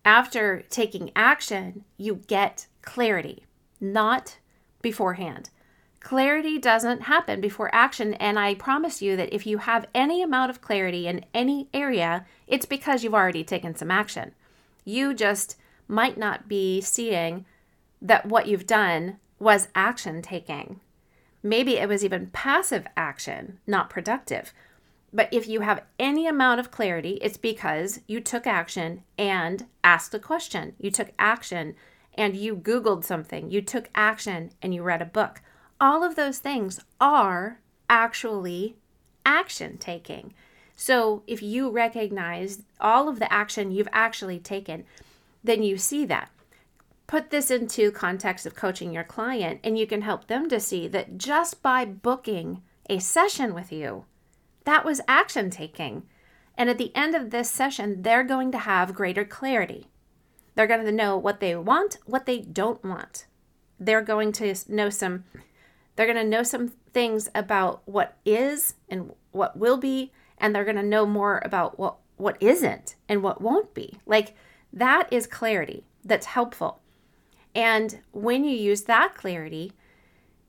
after 0.05 0.63
taking 0.69 1.11
action, 1.15 1.83
you 1.97 2.21
get 2.27 2.67
clarity, 2.81 3.45
not 3.79 4.37
beforehand. 4.81 5.49
Clarity 5.99 6.57
doesn't 6.57 7.01
happen 7.01 7.41
before 7.41 7.73
action, 7.75 8.13
and 8.13 8.39
I 8.39 8.53
promise 8.53 9.01
you 9.01 9.17
that 9.17 9.33
if 9.33 9.45
you 9.45 9.57
have 9.57 9.87
any 9.93 10.21
amount 10.21 10.49
of 10.49 10.61
clarity 10.61 11.07
in 11.07 11.25
any 11.33 11.67
area, 11.73 12.25
it's 12.47 12.65
because 12.65 13.03
you've 13.03 13.13
already 13.13 13.43
taken 13.43 13.75
some 13.75 13.91
action. 13.91 14.33
You 14.85 15.13
just 15.13 15.57
might 15.87 16.17
not 16.17 16.47
be 16.47 16.79
seeing 16.79 17.45
that 18.01 18.25
what 18.25 18.47
you've 18.47 18.67
done 18.67 19.17
was 19.39 19.67
action 19.75 20.21
taking. 20.21 20.79
Maybe 21.43 21.77
it 21.77 21.87
was 21.87 22.03
even 22.03 22.27
passive 22.27 22.87
action, 22.95 23.59
not 23.65 23.89
productive. 23.89 24.53
But 25.13 25.29
if 25.31 25.47
you 25.47 25.61
have 25.61 25.83
any 25.97 26.27
amount 26.27 26.59
of 26.59 26.71
clarity, 26.71 27.19
it's 27.21 27.37
because 27.37 28.01
you 28.07 28.19
took 28.19 28.45
action 28.45 29.03
and 29.17 29.65
asked 29.83 30.13
a 30.13 30.19
question. 30.19 30.73
You 30.79 30.91
took 30.91 31.11
action 31.17 31.75
and 32.15 32.35
you 32.35 32.55
Googled 32.55 33.03
something. 33.03 33.49
You 33.49 33.61
took 33.61 33.89
action 33.95 34.51
and 34.61 34.73
you 34.73 34.83
read 34.83 35.01
a 35.01 35.05
book. 35.05 35.41
All 35.79 36.03
of 36.03 36.15
those 36.15 36.39
things 36.39 36.79
are 36.99 37.59
actually 37.89 38.75
action 39.25 39.77
taking. 39.77 40.33
So 40.75 41.23
if 41.25 41.41
you 41.41 41.69
recognize 41.69 42.63
all 42.79 43.07
of 43.07 43.19
the 43.19 43.31
action 43.31 43.71
you've 43.71 43.87
actually 43.91 44.39
taken, 44.39 44.83
then 45.43 45.63
you 45.63 45.77
see 45.77 46.05
that. 46.05 46.29
Put 47.07 47.29
this 47.29 47.49
into 47.49 47.89
context 47.91 48.45
of 48.45 48.53
coaching 48.53 48.91
your 48.91 49.05
client, 49.05 49.61
and 49.63 49.79
you 49.79 49.87
can 49.87 50.01
help 50.01 50.27
them 50.27 50.49
to 50.49 50.59
see 50.59 50.89
that 50.89 51.17
just 51.17 51.63
by 51.63 51.85
booking 51.85 52.61
a 52.89 52.99
session 52.99 53.53
with 53.53 53.71
you, 53.71 54.05
that 54.65 54.83
was 54.83 54.99
action 55.07 55.49
taking. 55.49 56.03
And 56.57 56.69
at 56.69 56.77
the 56.77 56.93
end 56.93 57.15
of 57.15 57.29
this 57.29 57.49
session, 57.49 58.01
they're 58.01 58.25
going 58.25 58.51
to 58.51 58.57
have 58.57 58.93
greater 58.93 59.23
clarity. 59.23 59.87
They're 60.55 60.67
going 60.67 60.85
to 60.85 60.91
know 60.91 61.17
what 61.17 61.39
they 61.39 61.55
want, 61.55 61.99
what 62.05 62.25
they 62.25 62.39
don't 62.39 62.83
want. 62.83 63.25
They're 63.79 64.01
going 64.01 64.31
to 64.33 64.55
know 64.67 64.89
some 64.89 65.23
they're 65.95 66.05
going 66.05 66.17
to 66.17 66.23
know 66.29 66.43
some 66.43 66.69
things 66.93 67.27
about 67.33 67.81
what 67.85 68.17
is 68.25 68.75
and 68.87 69.13
what 69.31 69.57
will 69.57 69.77
be 69.77 70.11
and 70.37 70.53
they're 70.53 70.63
going 70.63 70.75
to 70.75 70.83
know 70.83 71.05
more 71.05 71.41
about 71.45 71.79
what 71.79 71.97
what 72.17 72.37
isn't 72.41 72.95
and 73.07 73.23
what 73.23 73.41
won't 73.41 73.73
be. 73.73 73.99
Like 74.05 74.35
that 74.73 75.07
is 75.11 75.27
clarity 75.27 75.85
that's 76.03 76.25
helpful. 76.25 76.81
And 77.57 77.99
when 78.11 78.45
you 78.45 78.55
use 78.55 78.83
that 78.83 79.15
clarity, 79.15 79.73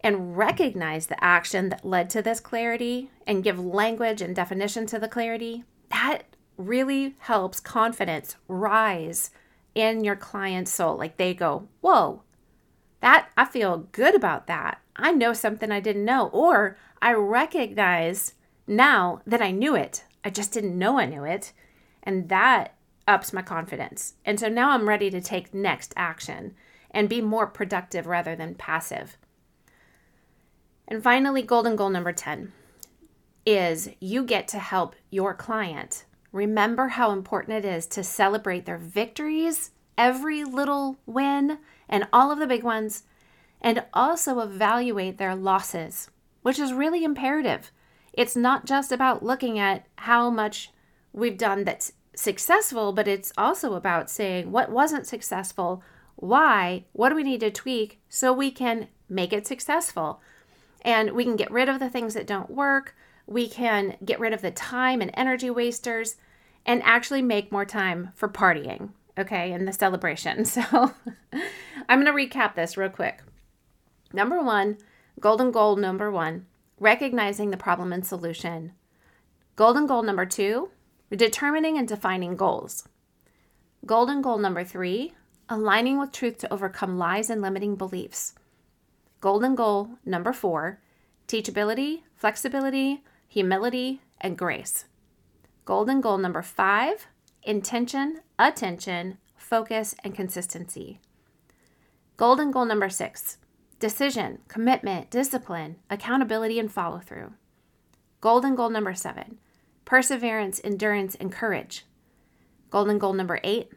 and 0.00 0.36
recognize 0.36 1.06
the 1.06 1.22
action 1.22 1.70
that 1.70 1.84
led 1.84 2.08
to 2.10 2.22
this 2.22 2.40
clarity 2.40 3.10
and 3.26 3.42
give 3.42 3.58
language 3.58 4.22
and 4.22 4.34
definition 4.34 4.86
to 4.86 4.98
the 4.98 5.08
clarity, 5.08 5.64
that 5.90 6.22
really 6.56 7.16
helps 7.18 7.60
confidence 7.60 8.36
rise 8.46 9.30
in 9.74 10.04
your 10.04 10.16
client's 10.16 10.72
soul. 10.72 10.96
Like 10.96 11.16
they 11.16 11.34
go, 11.34 11.68
Whoa, 11.80 12.22
that 13.00 13.28
I 13.36 13.44
feel 13.44 13.88
good 13.92 14.14
about 14.14 14.46
that. 14.46 14.80
I 14.96 15.12
know 15.12 15.32
something 15.32 15.70
I 15.70 15.80
didn't 15.80 16.04
know, 16.04 16.28
or 16.28 16.76
I 17.00 17.12
recognize 17.12 18.34
now 18.66 19.20
that 19.26 19.42
I 19.42 19.50
knew 19.50 19.74
it. 19.74 20.04
I 20.24 20.30
just 20.30 20.52
didn't 20.52 20.78
know 20.78 20.98
I 20.98 21.06
knew 21.06 21.24
it. 21.24 21.52
And 22.02 22.28
that 22.28 22.74
ups 23.06 23.32
my 23.32 23.42
confidence. 23.42 24.14
And 24.24 24.38
so 24.38 24.48
now 24.48 24.70
I'm 24.70 24.88
ready 24.88 25.10
to 25.10 25.20
take 25.20 25.54
next 25.54 25.92
action 25.96 26.54
and 26.90 27.08
be 27.08 27.20
more 27.20 27.46
productive 27.46 28.06
rather 28.06 28.34
than 28.34 28.54
passive. 28.54 29.16
And 30.86 31.02
finally, 31.02 31.42
golden 31.42 31.76
goal 31.76 31.90
number 31.90 32.12
10 32.12 32.52
is 33.44 33.90
you 34.00 34.24
get 34.24 34.48
to 34.48 34.58
help 34.58 34.94
your 35.10 35.34
client 35.34 36.04
remember 36.32 36.88
how 36.88 37.10
important 37.10 37.64
it 37.64 37.68
is 37.68 37.86
to 37.86 38.02
celebrate 38.04 38.66
their 38.66 38.78
victories, 38.78 39.70
every 39.96 40.44
little 40.44 40.98
win, 41.06 41.58
and 41.88 42.06
all 42.12 42.30
of 42.30 42.38
the 42.38 42.46
big 42.46 42.62
ones, 42.62 43.04
and 43.60 43.84
also 43.92 44.40
evaluate 44.40 45.18
their 45.18 45.34
losses, 45.34 46.10
which 46.42 46.58
is 46.58 46.72
really 46.72 47.04
imperative. 47.04 47.72
It's 48.12 48.36
not 48.36 48.66
just 48.66 48.92
about 48.92 49.22
looking 49.22 49.58
at 49.58 49.86
how 49.96 50.30
much 50.30 50.70
we've 51.12 51.38
done 51.38 51.64
that's 51.64 51.92
successful, 52.14 52.92
but 52.92 53.08
it's 53.08 53.32
also 53.38 53.74
about 53.74 54.10
saying 54.10 54.50
what 54.50 54.70
wasn't 54.70 55.06
successful, 55.06 55.82
why, 56.20 56.84
what 56.92 57.10
do 57.10 57.14
we 57.14 57.22
need 57.22 57.38
to 57.40 57.50
tweak 57.50 58.00
so 58.08 58.32
we 58.32 58.50
can 58.50 58.88
make 59.08 59.32
it 59.32 59.46
successful 59.46 60.20
and 60.82 61.12
we 61.12 61.22
can 61.22 61.36
get 61.36 61.50
rid 61.50 61.68
of 61.68 61.78
the 61.78 61.88
things 61.88 62.14
that 62.14 62.26
don't 62.26 62.50
work. 62.50 62.96
We 63.24 63.48
can 63.48 63.96
get 64.04 64.18
rid 64.18 64.32
of 64.32 64.42
the 64.42 64.50
time 64.50 65.00
and 65.00 65.12
energy 65.14 65.48
wasters 65.48 66.16
and 66.66 66.82
actually 66.82 67.22
make 67.22 67.52
more 67.52 67.64
time 67.64 68.10
for 68.16 68.28
partying, 68.28 68.90
okay, 69.16 69.52
and 69.52 69.66
the 69.66 69.72
celebration. 69.72 70.44
So 70.44 70.92
I'm 71.88 72.02
going 72.02 72.06
to 72.06 72.36
recap 72.38 72.56
this 72.56 72.76
real 72.76 72.88
quick. 72.88 73.22
Number 74.12 74.42
one, 74.42 74.78
golden 75.20 75.52
goal 75.52 75.76
number 75.76 76.10
one, 76.10 76.46
recognizing 76.80 77.50
the 77.50 77.56
problem 77.56 77.92
and 77.92 78.04
solution. 78.04 78.72
Golden 79.54 79.86
goal 79.86 80.02
number 80.02 80.26
two, 80.26 80.70
determining 81.10 81.78
and 81.78 81.86
defining 81.86 82.34
goals. 82.34 82.88
Golden 83.86 84.20
goal 84.20 84.38
number 84.38 84.64
three, 84.64 85.14
aligning 85.48 85.98
with 85.98 86.12
truth 86.12 86.38
to 86.38 86.52
overcome 86.52 86.98
lies 86.98 87.30
and 87.30 87.40
limiting 87.40 87.76
beliefs. 87.76 88.34
Golden 89.20 89.54
goal 89.54 89.90
number 90.04 90.32
four 90.32 90.80
teachability, 91.26 92.02
flexibility, 92.14 93.02
humility, 93.28 94.00
and 94.20 94.38
grace. 94.38 94.86
Golden 95.64 96.00
goal 96.00 96.18
number 96.18 96.42
five 96.42 97.06
intention, 97.42 98.20
attention, 98.38 99.18
focus, 99.36 99.94
and 100.04 100.14
consistency. 100.14 101.00
Golden 102.16 102.50
goal 102.50 102.64
number 102.64 102.88
six 102.88 103.38
decision, 103.78 104.38
commitment, 104.48 105.10
discipline, 105.10 105.76
accountability, 105.88 106.58
and 106.58 106.70
follow 106.72 106.98
through. 106.98 107.32
Golden 108.20 108.54
goal 108.54 108.70
number 108.70 108.94
seven 108.94 109.38
perseverance, 109.84 110.60
endurance, 110.62 111.14
and 111.14 111.32
courage. 111.32 111.86
Golden 112.70 112.98
goal 112.98 113.14
number 113.14 113.40
eight 113.42 113.72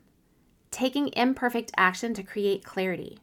taking 0.71 1.09
imperfect 1.09 1.71
action 1.77 2.13
to 2.13 2.23
create 2.23 2.63
clarity. 2.63 3.19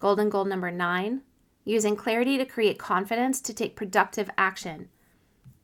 Golden 0.00 0.28
goal 0.28 0.44
number 0.44 0.70
nine, 0.70 1.22
using 1.64 1.96
clarity 1.96 2.36
to 2.36 2.44
create 2.44 2.78
confidence 2.78 3.40
to 3.40 3.54
take 3.54 3.76
productive 3.76 4.28
action. 4.36 4.88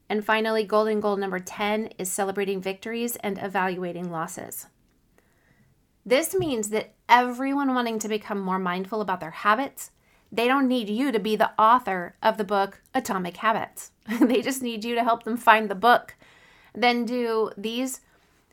And 0.09 0.25
finally, 0.25 0.65
golden 0.65 1.01
goal 1.01 1.17
number 1.17 1.41
10 1.41 1.91
is 1.99 2.11
celebrating 2.11 2.63
victories 2.63 3.17
and 3.17 3.39
evaluating 3.43 4.11
losses. 4.11 4.67
This 6.07 6.35
means 6.35 6.71
that 6.71 6.95
everyone 7.09 7.75
wanting 7.75 7.99
to 7.99 8.09
become 8.09 8.41
more 8.41 8.59
mindful 8.59 9.03
about 9.03 9.21
their 9.21 9.33
habits, 9.33 9.91
they 10.33 10.47
don't 10.47 10.69
need 10.69 10.89
you 10.89 11.13
to 11.13 11.19
be 11.19 11.37
the 11.37 11.51
author 11.61 12.17
of 12.23 12.39
the 12.39 12.45
book 12.45 12.81
Atomic 12.95 13.39
Habits. 13.39 13.91
they 14.21 14.41
just 14.41 14.63
need 14.63 14.85
you 14.85 14.95
to 14.95 15.05
help 15.05 15.25
them 15.25 15.37
find 15.37 15.69
the 15.69 15.75
book. 15.75 16.15
Then 16.75 17.05
do 17.05 17.51
these, 17.57 18.01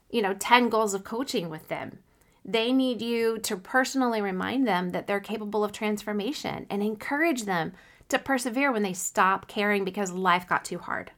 you 0.09 0.21
know, 0.21 0.33
10 0.33 0.69
goals 0.69 0.93
of 0.93 1.03
coaching 1.03 1.49
with 1.49 1.67
them. 1.67 1.99
They 2.47 2.71
need 2.71 3.01
you 3.01 3.39
to 3.39 3.57
personally 3.57 4.21
remind 4.21 4.67
them 4.67 4.91
that 4.91 5.07
they're 5.07 5.19
capable 5.19 5.63
of 5.63 5.71
transformation 5.71 6.67
and 6.69 6.83
encourage 6.83 7.43
them 7.43 7.73
to 8.09 8.19
persevere 8.19 8.71
when 8.71 8.83
they 8.83 8.93
stop 8.93 9.47
caring 9.47 9.83
because 9.83 10.11
life 10.11 10.47
got 10.47 10.63
too 10.63 10.77
hard. 10.77 11.11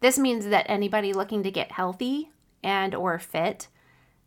This 0.00 0.18
means 0.18 0.46
that 0.46 0.66
anybody 0.68 1.12
looking 1.12 1.42
to 1.42 1.50
get 1.50 1.72
healthy 1.72 2.30
and 2.62 2.94
or 2.94 3.18
fit, 3.18 3.66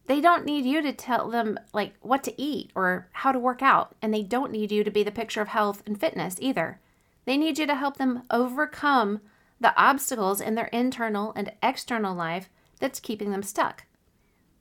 they 0.08 0.20
don't 0.20 0.44
need 0.44 0.66
you 0.66 0.82
to 0.82 0.92
tell 0.92 1.30
them 1.30 1.58
like 1.72 1.94
what 2.02 2.24
to 2.26 2.42
eat 2.42 2.72
or 2.76 3.08
how 3.14 3.32
to 3.32 3.40
work 3.40 3.62
out, 3.62 3.96
and 4.02 4.14
they 4.14 4.24
don't 4.24 4.52
need 4.52 4.74
you 4.74 4.84
to 4.84 4.92
be 4.92 5.04
the 5.04 5.12
picture 5.12 5.42
of 5.42 5.48
health 5.48 5.82
and 5.86 5.98
fitness 5.98 6.36
either. 6.40 6.82
They 7.24 7.38
need 7.38 7.58
you 7.58 7.68
to 7.68 7.76
help 7.76 7.96
them 7.96 8.24
overcome 8.30 9.22
the 9.62 9.74
obstacles 9.80 10.42
in 10.42 10.56
their 10.56 10.68
internal 10.68 11.32
and 11.36 11.54
external 11.64 12.14
life 12.14 12.50
that's 12.80 13.00
keeping 13.00 13.32
them 13.32 13.44
stuck. 13.44 13.86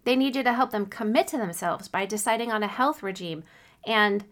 They 0.09 0.17
need 0.17 0.37
you 0.37 0.43
to 0.43 0.55
help 0.55 0.71
them 0.71 0.87
commit 0.87 1.27
to 1.27 1.37
themselves 1.37 1.87
by 1.87 2.07
deciding 2.07 2.51
on 2.51 2.63
a 2.63 2.67
health 2.67 3.03
regime 3.03 3.45
and 3.87 4.25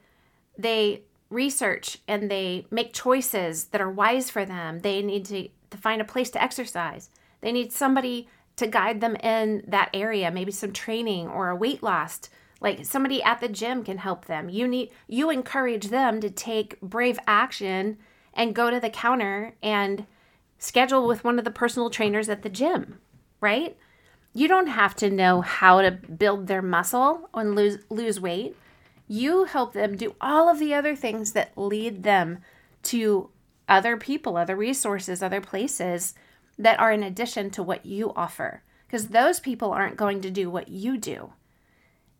they 0.57 1.03
research 1.29 1.99
and 2.09 2.31
they 2.31 2.67
make 2.71 2.95
choices 2.95 3.67
that 3.67 3.83
are 3.83 3.91
wise 3.91 4.31
for 4.31 4.47
them. 4.47 4.81
They 4.81 5.03
need 5.03 5.27
to 5.27 5.51
to 5.69 5.77
find 5.77 6.01
a 6.01 6.05
place 6.07 6.31
to 6.31 6.43
exercise. 6.43 7.11
They 7.43 7.53
need 7.53 7.75
somebody 7.75 8.27
to 8.57 8.67
guide 8.67 9.03
them 9.03 9.17
in 9.17 9.65
that 9.69 9.91
area, 9.93 10.31
maybe 10.31 10.51
some 10.51 10.73
training 10.73 11.29
or 11.29 11.51
a 11.51 11.57
weight 11.57 11.83
loss. 11.83 12.23
Like 12.59 12.87
somebody 12.87 13.23
at 13.23 13.43
the 13.43 13.49
gym 13.51 13.85
can 13.85 13.99
help 13.99 14.25
them. 14.25 14.49
You 14.49 14.67
need 14.67 14.93
you 15.07 15.29
encourage 15.29 15.89
them 15.89 16.23
to 16.23 16.31
take 16.31 16.81
brave 16.81 17.19
action 17.27 17.99
and 18.33 18.55
go 18.55 18.71
to 18.71 18.81
the 18.81 18.89
counter 18.89 19.57
and 19.63 20.07
schedule 20.57 21.07
with 21.07 21.23
one 21.23 21.39
of 21.39 21.45
the 21.45 21.51
personal 21.51 21.91
trainers 21.91 22.31
at 22.31 22.41
the 22.41 22.49
gym, 22.49 22.99
right? 23.43 23.77
You 24.37 24.49
don't 24.49 24.67
have 24.67 24.95
to 24.97 25.09
know 25.09 25.41
how 25.41 25.81
to 25.81 25.91
build 25.91 26.47
their 26.47 26.61
muscle 26.61 27.31
and 27.33 27.57
lose 27.57 27.79
lose 27.89 28.21
weight. 28.21 28.55
You 29.09 29.45
help 29.45 29.73
them 29.73 29.97
do 29.97 30.15
all 30.21 30.51
of 30.51 30.59
the 30.59 30.75
other 30.75 30.95
things 30.95 31.33
that 31.33 31.57
lead 31.57 32.03
them 32.03 32.41
to 32.83 33.31
other 33.67 33.97
people, 33.97 34.37
other 34.37 34.55
resources, 34.55 35.23
other 35.23 35.41
places 35.41 36.13
that 36.59 36.79
are 36.79 36.93
in 36.93 37.03
addition 37.03 37.49
to 37.53 37.63
what 37.63 37.87
you 37.87 38.13
offer. 38.15 38.63
Because 38.87 39.09
those 39.09 39.41
people 39.41 39.73
aren't 39.73 39.97
going 39.97 40.21
to 40.21 40.31
do 40.31 40.51
what 40.51 40.69
you 40.69 40.99
do. 40.99 41.33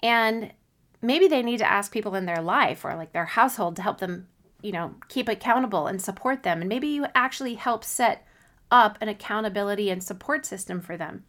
And 0.03 0.55
maybe 1.03 1.29
they 1.29 1.43
need 1.43 1.59
to 1.59 1.71
ask 1.71 1.93
people 1.93 2.15
in 2.15 2.25
their 2.25 2.41
life 2.41 2.83
or 2.83 2.97
like 2.97 3.13
their 3.13 3.27
household 3.27 3.77
to 3.77 3.83
help 3.83 3.99
them, 3.99 4.29
you 4.63 4.73
know, 4.73 4.95
keep 5.09 5.29
accountable 5.29 5.87
and 5.87 6.01
support 6.01 6.45
them. 6.45 6.63
And 6.63 6.69
maybe 6.71 6.89
you 6.89 7.09
actually 7.15 7.57
help 7.57 7.85
set 7.85 8.27
up 8.71 8.97
an 9.03 9.11
accountability 9.11 9.91
and 9.91 10.03
support 10.03 10.47
system 10.47 10.81
for 10.81 10.97
them. 10.97 11.25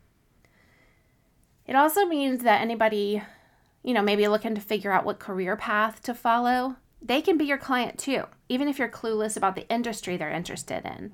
It 1.67 1.75
also 1.75 2.05
means 2.05 2.43
that 2.43 2.61
anybody, 2.61 3.21
you 3.83 3.93
know, 3.93 4.01
maybe 4.01 4.27
looking 4.27 4.55
to 4.55 4.61
figure 4.61 4.91
out 4.91 5.05
what 5.05 5.19
career 5.19 5.55
path 5.55 6.01
to 6.03 6.13
follow, 6.13 6.77
they 7.01 7.21
can 7.21 7.37
be 7.37 7.45
your 7.45 7.57
client 7.57 7.99
too, 7.99 8.23
even 8.49 8.67
if 8.67 8.79
you're 8.79 8.89
clueless 8.89 9.37
about 9.37 9.55
the 9.55 9.69
industry 9.69 10.17
they're 10.17 10.29
interested 10.29 10.85
in. 10.85 11.11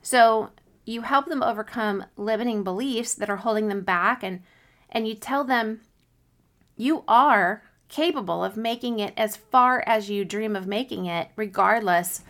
So 0.00 0.50
you 0.84 1.02
help 1.02 1.26
them 1.26 1.42
overcome 1.42 2.06
limiting 2.16 2.64
beliefs 2.64 3.14
that 3.14 3.30
are 3.30 3.36
holding 3.36 3.68
them 3.68 3.82
back 3.82 4.22
and 4.22 4.42
and 4.90 5.08
you 5.08 5.14
tell 5.14 5.44
them 5.44 5.80
you 6.76 7.04
are 7.08 7.62
capable 7.88 8.44
of 8.44 8.56
making 8.56 8.98
it 8.98 9.14
as 9.16 9.36
far 9.36 9.82
as 9.86 10.10
you 10.10 10.24
dream 10.24 10.56
of 10.56 10.66
making 10.66 11.06
it 11.06 11.28
regardless 11.36 12.22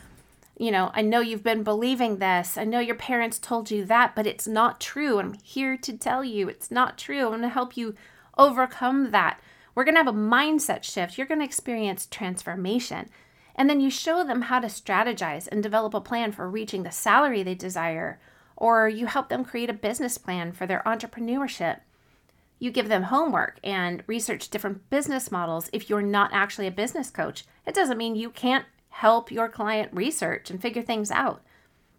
you 0.59 0.71
know 0.71 0.91
i 0.95 1.03
know 1.03 1.21
you've 1.21 1.43
been 1.43 1.63
believing 1.63 2.19
this 2.19 2.59
i 2.59 2.65
know 2.65 2.81
your 2.81 2.95
parents 2.95 3.39
told 3.39 3.71
you 3.71 3.85
that 3.85 4.15
but 4.15 4.27
it's 4.27 4.47
not 4.47 4.81
true 4.81 5.19
i'm 5.19 5.35
here 5.43 5.77
to 5.77 5.97
tell 5.97 6.23
you 6.23 6.49
it's 6.49 6.71
not 6.71 6.99
true 6.99 7.25
i'm 7.25 7.31
going 7.31 7.43
to 7.43 7.49
help 7.49 7.77
you 7.77 7.95
overcome 8.37 9.11
that 9.11 9.41
we're 9.75 9.85
going 9.85 9.95
to 9.95 10.05
have 10.05 10.15
a 10.15 10.19
mindset 10.19 10.83
shift. 10.83 11.17
You're 11.17 11.27
going 11.27 11.41
to 11.41 11.45
experience 11.45 12.07
transformation. 12.11 13.09
And 13.55 13.69
then 13.69 13.81
you 13.81 13.91
show 13.91 14.25
them 14.25 14.43
how 14.43 14.61
to 14.61 14.67
strategize 14.67 15.49
and 15.51 15.63
develop 15.63 15.95
a 15.95 16.01
plan 16.01 16.33
for 16.33 16.49
reaching 16.49 16.83
the 16.83 16.91
salary 16.91 17.43
they 17.43 17.55
desire, 17.55 18.19
or 18.57 18.89
you 18.89 19.07
help 19.07 19.29
them 19.29 19.45
create 19.45 19.71
a 19.71 19.75
business 19.75 20.19
plan 20.19 20.53
for 20.53 20.67
their 20.67 20.83
entrepreneurship. 20.85 21.81
You 22.59 22.71
give 22.71 22.89
them 22.89 23.05
homework 23.05 23.59
and 23.65 24.05
research 24.07 24.49
different 24.49 24.89
business 24.89 25.31
models 25.31 25.69
if 25.73 25.91
you're 25.91 26.03
not 26.03 26.31
actually 26.33 26.67
a 26.67 26.73
business 26.73 27.11
coach. 27.11 27.45
It 27.67 27.75
doesn't 27.75 27.99
mean 27.99 28.15
you 28.15 28.31
can't 28.31 28.67
help 28.93 29.31
your 29.31 29.49
client 29.49 29.91
research 29.93 30.51
and 30.51 30.61
figure 30.61 30.83
things 30.83 31.11
out. 31.11 31.43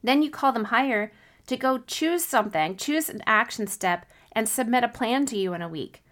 Then 0.04 0.22
you 0.22 0.30
call 0.30 0.52
them 0.52 0.66
higher 0.66 1.12
to 1.48 1.58
go 1.58 1.80
choose 1.80 2.24
something, 2.24 2.78
choose 2.78 3.10
an 3.10 3.22
action 3.26 3.68
step, 3.68 4.06
and 4.32 4.48
submit 4.48 4.84
a 4.84 4.88
plan 4.88 5.26
to 5.28 5.38
you 5.38 5.54
in 5.54 5.62
a 5.62 5.70
week. 5.70 6.04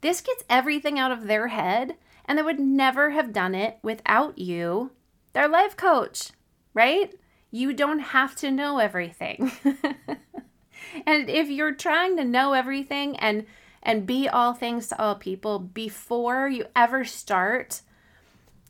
This 0.00 0.20
gets 0.20 0.44
everything 0.50 0.98
out 0.98 1.12
of 1.12 1.26
their 1.26 1.48
head, 1.48 1.96
and 2.24 2.38
they 2.38 2.42
would 2.42 2.60
never 2.60 3.10
have 3.10 3.32
done 3.32 3.54
it 3.54 3.78
without 3.82 4.38
you, 4.38 4.90
their 5.32 5.48
life 5.48 5.76
coach, 5.76 6.30
right? 6.74 7.14
You 7.50 7.72
don't 7.72 8.00
have 8.00 8.34
to 8.36 8.50
know 8.50 8.78
everything. 8.78 9.52
and 11.06 11.30
if 11.30 11.48
you're 11.48 11.74
trying 11.74 12.16
to 12.16 12.24
know 12.24 12.52
everything 12.52 13.16
and 13.16 13.46
and 13.82 14.06
be 14.06 14.26
all 14.28 14.54
things 14.54 14.88
to 14.88 15.00
all 15.00 15.14
people 15.14 15.58
before 15.58 16.48
you 16.48 16.64
ever 16.74 17.04
start, 17.04 17.82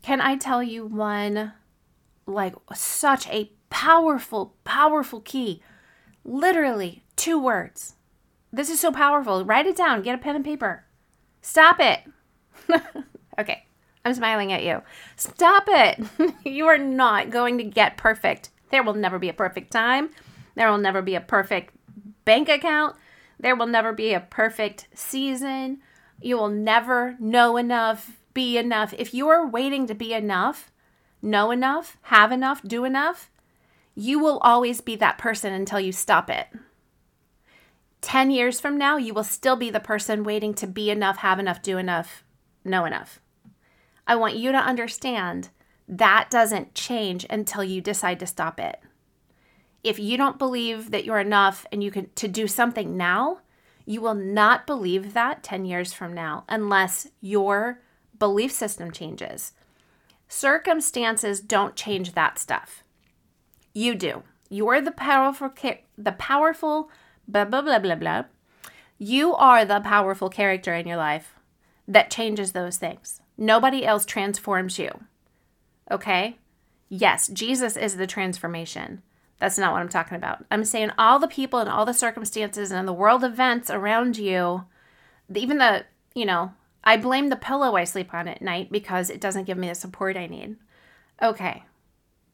can 0.05 0.21
I 0.21 0.35
tell 0.35 0.61
you 0.61 0.85
one 0.85 1.53
like 2.27 2.53
such 2.75 3.27
a 3.29 3.49
powerful 3.71 4.53
powerful 4.63 5.19
key? 5.19 5.63
Literally 6.23 7.03
two 7.15 7.39
words. 7.39 7.95
This 8.53 8.69
is 8.69 8.79
so 8.79 8.91
powerful. 8.91 9.43
Write 9.43 9.65
it 9.65 9.75
down. 9.75 10.03
Get 10.03 10.13
a 10.13 10.19
pen 10.19 10.35
and 10.35 10.45
paper. 10.45 10.85
Stop 11.41 11.77
it. 11.79 12.01
okay, 13.39 13.65
I'm 14.05 14.13
smiling 14.13 14.53
at 14.53 14.61
you. 14.61 14.83
Stop 15.15 15.63
it. 15.69 15.99
you 16.45 16.67
are 16.67 16.77
not 16.77 17.31
going 17.31 17.57
to 17.57 17.63
get 17.63 17.97
perfect. 17.97 18.51
There 18.69 18.83
will 18.83 18.93
never 18.93 19.17
be 19.17 19.29
a 19.29 19.33
perfect 19.33 19.71
time. 19.71 20.11
There 20.53 20.69
will 20.69 20.77
never 20.77 21.01
be 21.01 21.15
a 21.15 21.21
perfect 21.21 21.73
bank 22.25 22.47
account. 22.47 22.95
There 23.39 23.55
will 23.55 23.65
never 23.65 23.91
be 23.91 24.13
a 24.13 24.19
perfect 24.19 24.87
season. 24.93 25.79
You 26.21 26.37
will 26.37 26.49
never 26.49 27.17
know 27.19 27.57
enough, 27.57 28.11
be 28.35 28.59
enough. 28.59 28.93
If 28.95 29.15
you 29.15 29.27
are 29.29 29.47
waiting 29.47 29.87
to 29.87 29.95
be 29.95 30.13
enough, 30.13 30.71
know 31.23 31.49
enough, 31.49 31.97
have 32.03 32.31
enough, 32.31 32.61
do 32.61 32.85
enough, 32.85 33.31
you 33.95 34.19
will 34.19 34.37
always 34.39 34.81
be 34.81 34.95
that 34.97 35.17
person 35.17 35.51
until 35.51 35.79
you 35.79 35.91
stop 35.91 36.29
it. 36.29 36.47
10 38.01 38.29
years 38.29 38.59
from 38.59 38.77
now, 38.77 38.97
you 38.97 39.15
will 39.15 39.23
still 39.23 39.55
be 39.55 39.71
the 39.71 39.79
person 39.79 40.23
waiting 40.23 40.53
to 40.53 40.67
be 40.67 40.91
enough, 40.91 41.17
have 41.17 41.39
enough, 41.39 41.63
do 41.63 41.79
enough, 41.79 42.23
know 42.63 42.85
enough. 42.85 43.19
I 44.05 44.15
want 44.15 44.35
you 44.35 44.51
to 44.51 44.59
understand 44.59 45.49
that 45.87 46.29
doesn't 46.29 46.75
change 46.75 47.25
until 47.29 47.63
you 47.63 47.81
decide 47.81 48.19
to 48.19 48.27
stop 48.27 48.59
it. 48.59 48.79
If 49.83 49.97
you 49.97 50.17
don't 50.17 50.37
believe 50.37 50.91
that 50.91 51.05
you're 51.05 51.19
enough 51.19 51.65
and 51.71 51.83
you 51.83 51.89
can 51.89 52.09
to 52.15 52.27
do 52.27 52.47
something 52.47 52.95
now, 52.97 53.39
you 53.85 54.01
will 54.01 54.15
not 54.15 54.67
believe 54.67 55.13
that 55.13 55.43
10 55.43 55.65
years 55.65 55.93
from 55.93 56.13
now 56.13 56.43
unless 56.49 57.07
your 57.21 57.79
belief 58.19 58.51
system 58.51 58.91
changes. 58.91 59.53
Circumstances 60.27 61.39
don't 61.39 61.75
change 61.75 62.13
that 62.13 62.39
stuff. 62.39 62.83
You 63.73 63.95
do. 63.95 64.23
You're 64.49 64.81
the 64.81 64.91
powerful 64.91 65.51
the 65.97 66.11
powerful 66.13 66.89
blah, 67.27 67.45
blah, 67.45 67.61
blah, 67.61 67.79
blah, 67.79 67.95
blah. 67.95 68.23
You 68.97 69.35
are 69.35 69.65
the 69.65 69.81
powerful 69.81 70.29
character 70.29 70.73
in 70.73 70.87
your 70.87 70.97
life 70.97 71.35
that 71.87 72.09
changes 72.09 72.51
those 72.51 72.77
things. 72.77 73.21
Nobody 73.37 73.85
else 73.85 74.05
transforms 74.05 74.79
you. 74.79 74.89
Okay? 75.91 76.37
Yes, 76.89 77.27
Jesus 77.27 77.75
is 77.75 77.97
the 77.97 78.07
transformation. 78.07 79.01
That's 79.39 79.57
not 79.57 79.73
what 79.73 79.81
I'm 79.81 79.89
talking 79.89 80.15
about. 80.15 80.45
I'm 80.49 80.63
saying 80.63 80.91
all 80.97 81.19
the 81.19 81.27
people 81.27 81.59
and 81.59 81.69
all 81.69 81.85
the 81.85 81.93
circumstances 81.93 82.71
and 82.71 82.87
the 82.87 82.93
world 82.93 83.23
events 83.23 83.69
around 83.69 84.17
you, 84.17 84.63
even 85.33 85.57
the, 85.57 85.85
you 86.13 86.25
know, 86.25 86.53
I 86.85 86.97
blame 86.97 87.29
the 87.29 87.35
pillow 87.35 87.75
I 87.75 87.83
sleep 87.83 88.13
on 88.13 88.27
at 88.27 88.41
night 88.41 88.71
because 88.71 89.09
it 89.09 89.19
doesn't 89.19 89.45
give 89.45 89.57
me 89.57 89.69
the 89.69 89.75
support 89.75 90.17
I 90.17 90.27
need. 90.27 90.57
Okay. 91.21 91.63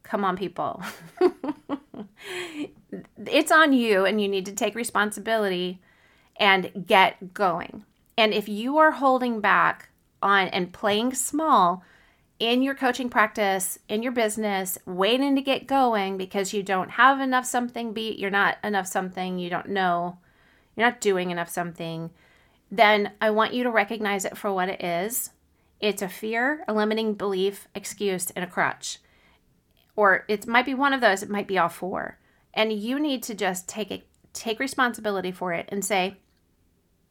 Come 0.04 0.26
on, 0.26 0.36
people. 0.36 0.84
it's 3.26 3.52
on 3.52 3.72
you 3.74 4.06
and 4.06 4.22
you 4.22 4.28
need 4.28 4.46
to 4.48 4.54
take 4.54 4.76
responsibility 4.76 5.80
and 6.36 6.86
get 6.86 7.34
going. 7.34 7.86
And 8.18 8.34
if 8.34 8.50
you 8.50 8.78
are 8.78 8.92
holding 8.92 9.40
back 9.40 9.90
on 10.22 10.48
and 10.50 10.74
playing 10.74 11.14
small 11.14 11.84
in 12.40 12.64
your 12.64 12.76
coaching 12.76 13.10
practice, 13.10 13.78
in 13.88 14.02
your 14.04 14.12
business, 14.12 14.78
waiting 14.86 15.36
to 15.36 15.42
get 15.42 15.68
going 15.68 16.18
because 16.18 16.54
you 16.54 16.64
don't 16.64 16.92
have 16.92 17.22
enough 17.22 17.46
something, 17.46 17.94
be 17.94 18.14
you're 18.14 18.32
not 18.32 18.58
enough 18.64 18.88
something, 18.88 19.38
you 19.38 19.50
don't 19.50 19.70
know, 19.70 20.18
you're 20.76 20.88
not 20.88 21.00
doing 21.00 21.30
enough 21.30 21.50
something, 21.50 22.10
then 22.72 23.12
I 23.20 23.30
want 23.32 23.54
you 23.54 23.64
to 23.64 23.70
recognize 23.70 24.24
it 24.24 24.38
for 24.38 24.52
what 24.52 24.70
it 24.70 24.82
is. 24.82 25.32
It's 25.82 26.02
a 26.02 26.08
fear, 26.08 26.64
a 26.68 26.74
limiting 26.74 27.16
belief, 27.16 27.68
excuse, 27.76 28.32
and 28.32 28.46
a 28.46 28.48
crutch. 28.48 29.00
Or 29.96 30.24
it 30.30 30.48
might 30.48 30.66
be 30.66 30.74
one 30.74 30.94
of 30.94 31.02
those, 31.02 31.22
it 31.22 31.30
might 31.30 31.48
be 31.48 31.58
all 31.58 31.70
four. 31.70 32.18
And 32.54 32.72
you 32.72 33.00
need 33.00 33.24
to 33.24 33.36
just 33.36 33.68
take 33.68 33.92
it, 33.92 34.08
take 34.34 34.60
responsibility 34.60 35.32
for 35.32 35.54
it 35.54 35.68
and 35.70 35.84
say, 35.84 36.18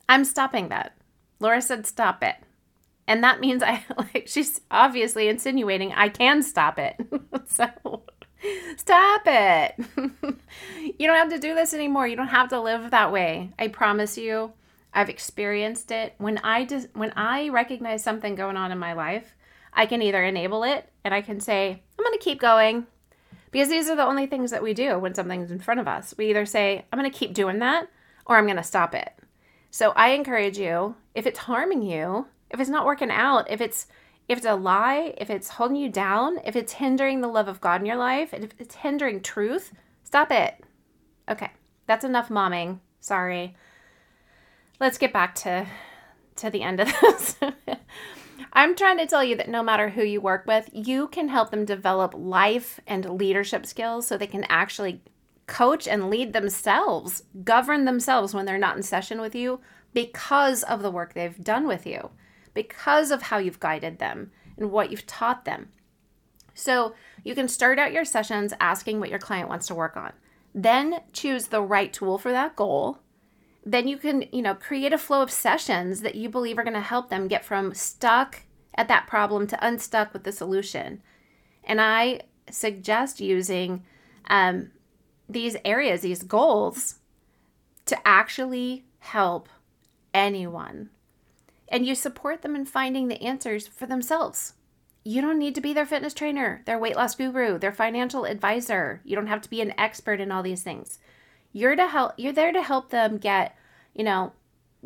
I'm 0.08 0.24
stopping 0.24 0.68
that. 0.70 0.96
Laura 1.40 1.60
said, 1.60 1.86
stop 1.86 2.22
it. 2.22 2.36
And 3.06 3.24
that 3.24 3.40
means 3.40 3.62
I 3.62 3.84
like 3.96 4.28
she's 4.28 4.60
obviously 4.70 5.28
insinuating 5.28 5.92
I 5.92 6.08
can 6.08 6.42
stop 6.42 6.78
it. 6.78 6.96
so 7.46 7.66
stop 8.76 9.22
it. 9.26 9.74
you 10.98 11.06
don't 11.06 11.16
have 11.16 11.30
to 11.30 11.38
do 11.38 11.54
this 11.54 11.74
anymore. 11.74 12.06
You 12.06 12.16
don't 12.16 12.28
have 12.28 12.48
to 12.50 12.60
live 12.60 12.92
that 12.92 13.12
way. 13.12 13.50
I 13.58 13.68
promise 13.68 14.16
you. 14.16 14.52
I've 14.92 15.08
experienced 15.08 15.90
it. 15.90 16.14
When 16.18 16.38
I 16.38 16.64
just 16.64 16.88
when 16.94 17.12
I 17.12 17.48
recognize 17.48 18.02
something 18.02 18.34
going 18.34 18.56
on 18.56 18.72
in 18.72 18.78
my 18.78 18.92
life, 18.92 19.34
I 19.72 19.86
can 19.86 20.02
either 20.02 20.22
enable 20.22 20.64
it 20.64 20.90
and 21.04 21.14
I 21.14 21.22
can 21.22 21.40
say, 21.40 21.82
I'm 21.98 22.04
going 22.04 22.18
to 22.18 22.24
keep 22.24 22.40
going. 22.40 22.86
Because 23.50 23.68
these 23.68 23.88
are 23.88 23.96
the 23.96 24.06
only 24.06 24.26
things 24.26 24.50
that 24.52 24.62
we 24.62 24.74
do 24.74 24.98
when 24.98 25.14
something's 25.14 25.50
in 25.50 25.58
front 25.58 25.80
of 25.80 25.88
us. 25.88 26.14
We 26.16 26.30
either 26.30 26.46
say, 26.46 26.84
I'm 26.92 26.98
going 26.98 27.10
to 27.10 27.18
keep 27.18 27.34
doing 27.34 27.58
that 27.58 27.88
or 28.26 28.36
I'm 28.36 28.46
going 28.46 28.56
to 28.56 28.62
stop 28.62 28.94
it. 28.94 29.12
So 29.72 29.90
I 29.90 30.10
encourage 30.10 30.58
you, 30.58 30.94
if 31.14 31.26
it's 31.26 31.40
harming 31.40 31.82
you, 31.82 32.26
if 32.50 32.60
it's 32.60 32.70
not 32.70 32.86
working 32.86 33.10
out, 33.10 33.50
if 33.50 33.60
it's 33.60 33.86
if 34.28 34.38
it's 34.38 34.46
a 34.46 34.54
lie, 34.54 35.12
if 35.18 35.28
it's 35.28 35.48
holding 35.48 35.76
you 35.76 35.88
down, 35.88 36.38
if 36.44 36.54
it's 36.54 36.74
hindering 36.74 37.20
the 37.20 37.26
love 37.26 37.48
of 37.48 37.60
God 37.60 37.80
in 37.80 37.86
your 37.86 37.96
life, 37.96 38.32
if 38.32 38.52
it's 38.60 38.76
hindering 38.76 39.20
truth, 39.22 39.72
stop 40.04 40.30
it. 40.30 40.54
Okay, 41.28 41.50
that's 41.86 42.04
enough 42.04 42.28
momming. 42.28 42.78
Sorry. 43.00 43.56
Let's 44.80 44.98
get 44.98 45.12
back 45.12 45.34
to 45.36 45.66
to 46.36 46.50
the 46.50 46.62
end 46.62 46.80
of 46.80 46.88
this. 47.00 47.36
I'm 48.52 48.74
trying 48.74 48.96
to 48.98 49.06
tell 49.06 49.22
you 49.22 49.36
that 49.36 49.48
no 49.48 49.62
matter 49.62 49.90
who 49.90 50.02
you 50.02 50.20
work 50.20 50.46
with, 50.46 50.70
you 50.72 51.08
can 51.08 51.28
help 51.28 51.50
them 51.50 51.64
develop 51.66 52.14
life 52.16 52.80
and 52.86 53.18
leadership 53.18 53.66
skills 53.66 54.06
so 54.06 54.16
they 54.16 54.26
can 54.26 54.44
actually 54.48 55.02
coach 55.46 55.86
and 55.86 56.08
lead 56.08 56.32
themselves, 56.32 57.24
govern 57.44 57.84
themselves 57.84 58.32
when 58.32 58.46
they're 58.46 58.56
not 58.56 58.76
in 58.76 58.82
session 58.82 59.20
with 59.20 59.34
you 59.34 59.60
because 59.92 60.62
of 60.62 60.80
the 60.80 60.90
work 60.90 61.12
they've 61.12 61.44
done 61.44 61.66
with 61.66 61.86
you 61.86 62.10
because 62.54 63.10
of 63.10 63.22
how 63.22 63.38
you've 63.38 63.60
guided 63.60 63.98
them 63.98 64.30
and 64.56 64.70
what 64.70 64.90
you've 64.90 65.06
taught 65.06 65.44
them. 65.44 65.68
So 66.54 66.94
you 67.22 67.34
can 67.34 67.48
start 67.48 67.78
out 67.78 67.92
your 67.92 68.04
sessions 68.04 68.54
asking 68.60 68.98
what 68.98 69.10
your 69.10 69.18
client 69.18 69.48
wants 69.48 69.66
to 69.68 69.74
work 69.74 69.96
on. 69.96 70.12
Then 70.54 71.00
choose 71.12 71.46
the 71.46 71.62
right 71.62 71.92
tool 71.92 72.18
for 72.18 72.32
that 72.32 72.56
goal. 72.56 72.98
Then 73.70 73.86
you 73.86 73.96
can, 73.98 74.24
you 74.32 74.42
know, 74.42 74.54
create 74.54 74.92
a 74.92 74.98
flow 74.98 75.22
of 75.22 75.30
sessions 75.30 76.00
that 76.00 76.14
you 76.14 76.28
believe 76.28 76.58
are 76.58 76.64
going 76.64 76.74
to 76.74 76.80
help 76.80 77.08
them 77.08 77.28
get 77.28 77.44
from 77.44 77.74
stuck 77.74 78.42
at 78.74 78.88
that 78.88 79.06
problem 79.06 79.46
to 79.46 79.66
unstuck 79.66 80.12
with 80.12 80.24
the 80.24 80.32
solution. 80.32 81.02
And 81.62 81.80
I 81.80 82.22
suggest 82.50 83.20
using 83.20 83.84
um, 84.28 84.72
these 85.28 85.56
areas, 85.64 86.00
these 86.00 86.22
goals, 86.22 86.96
to 87.86 87.96
actually 88.06 88.86
help 88.98 89.48
anyone 90.12 90.90
and 91.70 91.86
you 91.86 91.94
support 91.94 92.42
them 92.42 92.56
in 92.56 92.64
finding 92.64 93.08
the 93.08 93.22
answers 93.22 93.68
for 93.68 93.86
themselves. 93.86 94.54
You 95.04 95.22
don't 95.22 95.38
need 95.38 95.54
to 95.54 95.60
be 95.60 95.72
their 95.72 95.86
fitness 95.86 96.12
trainer, 96.12 96.62
their 96.66 96.78
weight 96.78 96.96
loss 96.96 97.14
guru, 97.14 97.58
their 97.58 97.72
financial 97.72 98.24
advisor. 98.24 99.00
You 99.04 99.16
don't 99.16 99.28
have 99.28 99.40
to 99.42 99.50
be 99.50 99.60
an 99.60 99.72
expert 99.78 100.20
in 100.20 100.32
all 100.32 100.42
these 100.42 100.62
things. 100.62 100.98
You're 101.52 101.76
to 101.76 101.86
help 101.86 102.12
you're 102.16 102.32
there 102.32 102.52
to 102.52 102.62
help 102.62 102.90
them 102.90 103.18
get, 103.18 103.56
you 103.94 104.04
know, 104.04 104.32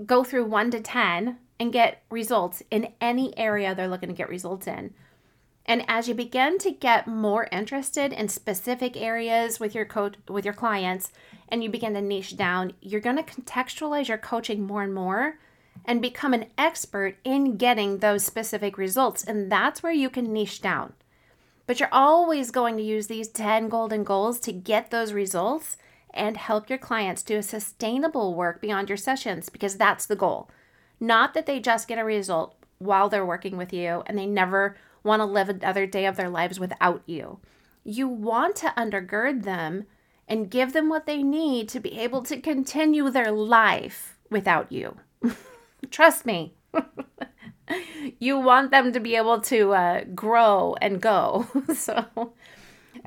go 0.06 0.24
through 0.24 0.44
1 0.46 0.70
to 0.72 0.80
10 0.80 1.38
and 1.60 1.72
get 1.72 2.02
results 2.10 2.62
in 2.70 2.92
any 3.00 3.36
area 3.38 3.74
they're 3.74 3.88
looking 3.88 4.08
to 4.08 4.14
get 4.14 4.28
results 4.28 4.66
in. 4.66 4.92
And 5.66 5.84
as 5.88 6.08
you 6.08 6.14
begin 6.14 6.58
to 6.58 6.70
get 6.70 7.06
more 7.06 7.48
interested 7.50 8.12
in 8.12 8.28
specific 8.28 8.96
areas 8.96 9.58
with 9.58 9.74
your 9.74 9.86
coach 9.86 10.16
with 10.28 10.44
your 10.44 10.52
clients 10.52 11.10
and 11.48 11.62
you 11.62 11.70
begin 11.70 11.94
to 11.94 12.02
niche 12.02 12.36
down, 12.36 12.74
you're 12.80 13.00
going 13.00 13.16
to 13.16 13.22
contextualize 13.22 14.08
your 14.08 14.18
coaching 14.18 14.66
more 14.66 14.82
and 14.82 14.94
more 14.94 15.38
and 15.84 16.02
become 16.02 16.34
an 16.34 16.46
expert 16.58 17.16
in 17.24 17.56
getting 17.56 17.98
those 17.98 18.24
specific 18.24 18.76
results. 18.76 19.24
And 19.24 19.50
that's 19.50 19.82
where 19.82 19.92
you 19.92 20.10
can 20.10 20.32
niche 20.32 20.60
down. 20.60 20.92
But 21.66 21.80
you're 21.80 21.88
always 21.90 22.50
going 22.50 22.76
to 22.76 22.82
use 22.82 23.06
these 23.06 23.28
10 23.28 23.70
golden 23.70 24.04
goals 24.04 24.38
to 24.40 24.52
get 24.52 24.90
those 24.90 25.14
results 25.14 25.78
and 26.14 26.36
help 26.36 26.68
your 26.70 26.78
clients 26.78 27.22
do 27.22 27.36
a 27.36 27.42
sustainable 27.42 28.34
work 28.34 28.60
beyond 28.60 28.88
your 28.88 28.96
sessions 28.96 29.48
because 29.48 29.76
that's 29.76 30.06
the 30.06 30.16
goal. 30.16 30.48
Not 30.98 31.34
that 31.34 31.46
they 31.46 31.60
just 31.60 31.88
get 31.88 31.98
a 31.98 32.04
result 32.04 32.54
while 32.78 33.08
they're 33.08 33.26
working 33.26 33.56
with 33.56 33.72
you 33.72 34.02
and 34.06 34.16
they 34.16 34.26
never 34.26 34.76
want 35.02 35.20
to 35.20 35.26
live 35.26 35.48
another 35.48 35.86
day 35.86 36.06
of 36.06 36.16
their 36.16 36.30
lives 36.30 36.58
without 36.58 37.02
you. 37.06 37.40
You 37.84 38.08
want 38.08 38.56
to 38.56 38.72
undergird 38.76 39.42
them 39.42 39.84
and 40.26 40.50
give 40.50 40.72
them 40.72 40.88
what 40.88 41.06
they 41.06 41.22
need 41.22 41.68
to 41.68 41.80
be 41.80 41.98
able 41.98 42.22
to 42.22 42.40
continue 42.40 43.10
their 43.10 43.30
life 43.30 44.16
without 44.30 44.72
you. 44.72 44.96
Trust 45.90 46.24
me. 46.24 46.54
you 48.18 48.38
want 48.38 48.70
them 48.70 48.92
to 48.92 49.00
be 49.00 49.16
able 49.16 49.40
to 49.42 49.72
uh, 49.72 50.04
grow 50.14 50.76
and 50.80 51.00
go. 51.00 51.46
so, 51.74 52.32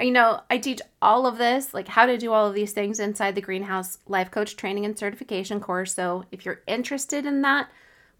you 0.05 0.12
know, 0.12 0.41
I 0.49 0.60
teach 0.60 0.81
all 1.01 1.25
of 1.25 1.38
this, 1.38 1.73
like 1.73 1.88
how 1.88 2.05
to 2.05 2.17
do 2.17 2.31
all 2.31 2.47
of 2.47 2.53
these 2.53 2.73
things 2.73 2.99
inside 2.99 3.33
the 3.36 3.41
Greenhouse 3.41 3.97
Life 4.07 4.29
Coach 4.29 4.55
Training 4.55 4.86
and 4.86 4.97
Certification 4.97 5.60
course. 5.60 5.95
So, 5.95 6.25
if 6.31 6.45
you're 6.45 6.62
interested 6.67 7.25
in 7.25 7.41
that, 7.41 7.69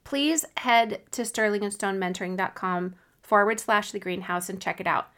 please 0.04 0.46
head 0.58 1.02
to 1.12 1.22
sterlingandstonementoring.com 1.22 2.96
forward 3.22 3.60
slash 3.60 3.92
the 3.92 4.00
greenhouse 4.00 4.50
and 4.50 4.62
check 4.62 4.80
it 4.80 4.88
out. 4.88 5.10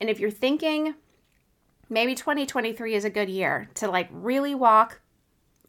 And 0.00 0.08
if 0.08 0.18
you're 0.18 0.30
thinking 0.30 0.94
maybe 1.88 2.14
2023 2.14 2.94
is 2.94 3.04
a 3.04 3.10
good 3.10 3.28
year 3.28 3.68
to 3.74 3.88
like 3.88 4.08
really 4.10 4.54
walk 4.54 5.00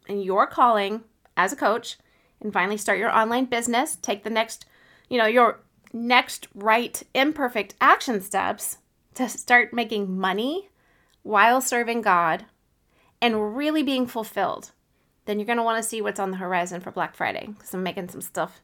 in 0.08 0.20
your 0.20 0.46
calling 0.46 1.02
as 1.36 1.52
a 1.52 1.56
coach 1.56 1.98
and 2.40 2.52
finally 2.52 2.76
start 2.76 2.98
your 2.98 3.16
online 3.16 3.44
business, 3.44 3.96
take 3.96 4.24
the 4.24 4.30
next, 4.30 4.64
you 5.08 5.18
know, 5.18 5.26
your 5.26 5.60
next 5.92 6.48
right 6.54 7.02
imperfect 7.14 7.74
action 7.80 8.20
steps 8.20 8.78
to 9.14 9.28
start 9.28 9.72
making 9.72 10.18
money 10.18 10.70
while 11.22 11.60
serving 11.60 12.02
God 12.02 12.46
and 13.20 13.56
really 13.56 13.82
being 13.82 14.06
fulfilled, 14.06 14.72
then 15.26 15.38
you're 15.38 15.46
going 15.46 15.58
to 15.58 15.64
want 15.64 15.82
to 15.82 15.88
see 15.88 16.00
what's 16.00 16.20
on 16.20 16.30
the 16.30 16.38
horizon 16.38 16.80
for 16.80 16.90
Black 16.90 17.14
Friday 17.14 17.48
because 17.48 17.74
I'm 17.74 17.82
making 17.82 18.08
some 18.08 18.22
stuff 18.22 18.60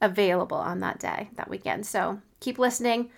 available 0.00 0.56
on 0.56 0.80
that 0.80 0.98
day, 0.98 1.30
that 1.34 1.50
weekend. 1.50 1.86
So 1.86 2.20
keep 2.40 2.58
listening 2.58 3.10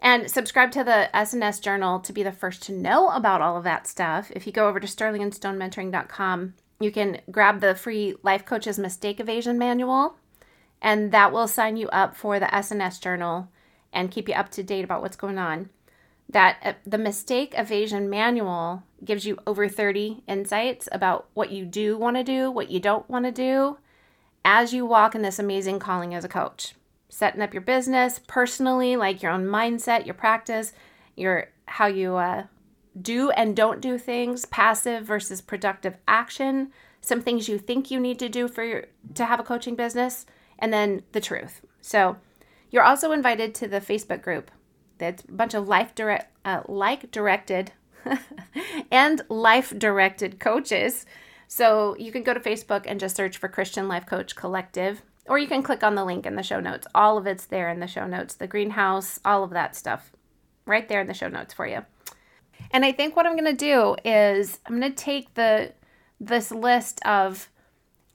and 0.00 0.30
subscribe 0.30 0.72
to 0.72 0.84
the 0.84 1.08
SNS 1.14 1.60
Journal 1.60 2.00
to 2.00 2.12
be 2.12 2.22
the 2.22 2.32
first 2.32 2.62
to 2.64 2.72
know 2.72 3.08
about 3.10 3.40
all 3.40 3.56
of 3.56 3.64
that 3.64 3.86
stuff. 3.86 4.32
If 4.34 4.46
you 4.46 4.52
go 4.52 4.68
over 4.68 4.80
to 4.80 4.86
sterlingandstonementoring.com 4.86 6.54
you 6.82 6.90
can 6.90 7.20
grab 7.30 7.60
the 7.60 7.74
free 7.74 8.16
Life 8.22 8.44
Coach's 8.44 8.78
Mistake 8.78 9.20
Evasion 9.20 9.58
Manual, 9.58 10.16
and 10.80 11.12
that 11.12 11.32
will 11.32 11.46
sign 11.46 11.76
you 11.76 11.88
up 11.88 12.16
for 12.16 12.40
the 12.40 12.46
SNS 12.46 13.00
Journal 13.00 13.48
and 13.92 14.10
keep 14.10 14.28
you 14.28 14.34
up 14.34 14.50
to 14.50 14.62
date 14.62 14.84
about 14.84 15.00
what's 15.00 15.16
going 15.16 15.38
on. 15.38 15.70
That 16.32 16.58
uh, 16.62 16.72
the 16.86 16.98
Mistake 16.98 17.54
Evasion 17.56 18.10
Manual 18.10 18.82
gives 19.04 19.24
you 19.24 19.38
over 19.46 19.68
30 19.68 20.22
insights 20.26 20.88
about 20.90 21.28
what 21.34 21.50
you 21.50 21.64
do 21.64 21.96
want 21.96 22.16
to 22.16 22.24
do, 22.24 22.50
what 22.50 22.70
you 22.70 22.80
don't 22.80 23.08
want 23.08 23.24
to 23.26 23.32
do, 23.32 23.78
as 24.44 24.72
you 24.72 24.86
walk 24.86 25.14
in 25.14 25.22
this 25.22 25.38
amazing 25.38 25.78
calling 25.78 26.14
as 26.14 26.24
a 26.24 26.28
coach. 26.28 26.74
Setting 27.08 27.42
up 27.42 27.52
your 27.52 27.62
business 27.62 28.20
personally, 28.26 28.96
like 28.96 29.22
your 29.22 29.32
own 29.32 29.44
mindset, 29.44 30.06
your 30.06 30.14
practice, 30.14 30.72
your 31.16 31.48
how 31.66 31.86
you 31.86 32.16
uh, 32.16 32.44
do 33.00 33.30
and 33.30 33.56
don't 33.56 33.80
do 33.80 33.98
things, 33.98 34.44
passive 34.46 35.04
versus 35.04 35.40
productive 35.40 35.96
action, 36.08 36.72
some 37.00 37.20
things 37.20 37.48
you 37.48 37.58
think 37.58 37.90
you 37.90 38.00
need 38.00 38.18
to 38.18 38.28
do 38.28 38.48
for 38.48 38.64
your, 38.64 38.86
to 39.14 39.24
have 39.26 39.40
a 39.40 39.44
coaching 39.44 39.74
business, 39.74 40.26
and 40.58 40.72
then 40.72 41.02
the 41.12 41.20
truth. 41.20 41.60
So, 41.80 42.16
you're 42.70 42.82
also 42.82 43.12
invited 43.12 43.54
to 43.56 43.68
the 43.68 43.80
Facebook 43.80 44.22
group. 44.22 44.50
That's 45.02 45.24
a 45.24 45.32
bunch 45.32 45.54
of 45.54 45.66
life 45.66 45.94
direct, 45.94 46.32
uh, 46.44 46.62
like 46.68 47.10
directed, 47.10 47.72
and 48.90 49.20
life 49.28 49.76
directed 49.76 50.38
coaches. 50.38 51.06
So 51.48 51.96
you 51.98 52.12
can 52.12 52.22
go 52.22 52.32
to 52.32 52.40
Facebook 52.40 52.84
and 52.86 53.00
just 53.00 53.16
search 53.16 53.36
for 53.36 53.48
Christian 53.48 53.88
Life 53.88 54.06
Coach 54.06 54.36
Collective, 54.36 55.02
or 55.26 55.38
you 55.38 55.48
can 55.48 55.62
click 55.64 55.82
on 55.82 55.96
the 55.96 56.04
link 56.04 56.24
in 56.24 56.36
the 56.36 56.42
show 56.42 56.60
notes. 56.60 56.86
All 56.94 57.18
of 57.18 57.26
it's 57.26 57.46
there 57.46 57.68
in 57.68 57.80
the 57.80 57.86
show 57.88 58.06
notes. 58.06 58.34
The 58.34 58.46
greenhouse, 58.46 59.18
all 59.24 59.42
of 59.42 59.50
that 59.50 59.74
stuff, 59.74 60.12
right 60.66 60.88
there 60.88 61.00
in 61.00 61.08
the 61.08 61.14
show 61.14 61.28
notes 61.28 61.52
for 61.52 61.66
you. 61.66 61.84
And 62.70 62.84
I 62.84 62.92
think 62.92 63.16
what 63.16 63.26
I'm 63.26 63.36
going 63.36 63.44
to 63.44 63.52
do 63.52 63.96
is 64.04 64.60
I'm 64.66 64.78
going 64.78 64.90
to 64.90 64.96
take 64.96 65.34
the 65.34 65.72
this 66.20 66.52
list 66.52 67.04
of 67.04 67.48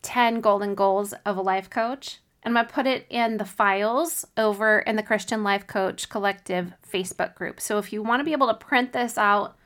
10 0.04 0.40
golden 0.40 0.74
goals 0.74 1.14
of 1.26 1.36
a 1.36 1.42
life 1.42 1.70
coach 1.70 2.20
I'm 2.48 2.54
going 2.54 2.66
to 2.66 2.74
put 2.74 2.88
it 2.88 3.06
in 3.10 3.36
the 3.36 3.46
files 3.46 4.26
over 4.38 4.80
in 4.80 4.96
the 4.96 5.04
Christian 5.04 5.44
Life 5.44 5.68
Coach 5.68 6.08
Collective 6.08 6.72
Facebook 6.90 7.36
group. 7.36 7.60
So 7.60 7.78
if 7.78 7.92
you 7.92 8.02
want 8.02 8.22
to 8.22 8.24
be 8.24 8.32
able 8.32 8.48
to 8.48 8.54
print 8.54 8.94
this 8.94 9.18
out 9.18 9.58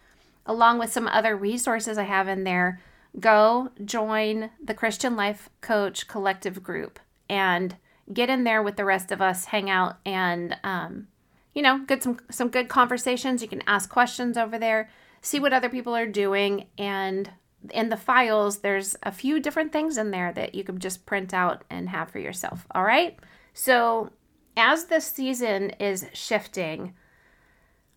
along 0.47 0.79
with 0.79 0.91
some 0.91 1.07
other 1.07 1.35
resources 1.35 1.99
I 1.99 2.05
have 2.05 2.27
in 2.27 2.43
there, 2.43 2.81
go 3.19 3.69
join 3.85 4.49
the 4.63 4.73
Christian 4.73 5.15
Life 5.15 5.47
Coach 5.61 6.07
Collective 6.07 6.63
group 6.63 6.99
and 7.29 7.75
get 8.11 8.31
in 8.31 8.45
there 8.45 8.63
with 8.63 8.77
the 8.77 8.85
rest 8.85 9.11
of 9.11 9.21
us, 9.21 9.45
hang 9.45 9.69
out, 9.69 9.97
and 10.03 10.57
um, 10.63 11.07
you 11.53 11.61
know, 11.61 11.85
get 11.85 12.01
some 12.01 12.17
some 12.31 12.49
good 12.49 12.67
conversations. 12.67 13.43
You 13.43 13.47
can 13.47 13.61
ask 13.67 13.91
questions 13.91 14.37
over 14.37 14.57
there, 14.57 14.89
see 15.21 15.39
what 15.39 15.53
other 15.53 15.69
people 15.69 15.95
are 15.95 16.07
doing, 16.07 16.65
and 16.79 17.29
in 17.69 17.89
the 17.89 17.97
files, 17.97 18.59
there's 18.59 18.95
a 19.03 19.11
few 19.11 19.39
different 19.39 19.71
things 19.71 19.97
in 19.97 20.11
there 20.11 20.31
that 20.33 20.55
you 20.55 20.63
can 20.63 20.79
just 20.79 21.05
print 21.05 21.33
out 21.33 21.63
and 21.69 21.89
have 21.89 22.09
for 22.09 22.19
yourself. 22.19 22.65
All 22.71 22.83
right. 22.83 23.17
So 23.53 24.11
as 24.57 24.85
this 24.85 25.05
season 25.05 25.71
is 25.71 26.05
shifting, 26.13 26.93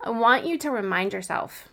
I 0.01 0.11
want 0.11 0.45
you 0.45 0.57
to 0.59 0.71
remind 0.71 1.13
yourself 1.13 1.69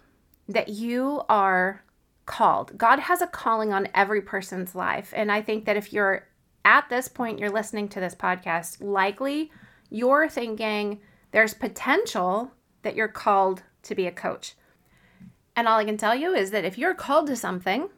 that 0.49 0.69
you 0.69 1.23
are 1.29 1.85
called. 2.27 2.79
God 2.79 2.99
has 3.01 3.21
a 3.21 3.27
calling 3.27 3.73
on 3.73 3.89
every 3.95 4.23
person's 4.23 4.75
life. 4.75 5.13
And 5.15 5.31
I 5.31 5.43
think 5.43 5.65
that 5.65 5.77
if 5.77 5.93
you're 5.93 6.27
at 6.65 6.89
this 6.89 7.09
point, 7.09 7.39
you're 7.39 7.51
listening 7.51 7.89
to 7.89 8.01
this 8.01 8.15
podcast, 8.15 8.81
likely 8.81 9.51
you're 9.91 10.29
thinking 10.29 11.01
there's 11.33 11.55
potential 11.55 12.53
that 12.83 12.97
you're 12.97 13.09
called 13.09 13.63
to 13.83 13.95
be 13.95 14.07
a 14.07 14.13
coach. 14.13 14.55
And 15.55 15.69
all 15.69 15.79
I 15.79 15.85
can 15.85 15.97
tell 15.97 16.15
you 16.15 16.35
is 16.35 16.51
that 16.51 16.65
if 16.65 16.79
you're 16.79 16.95
called 16.95 17.27
to 17.27 17.37
something, 17.37 17.89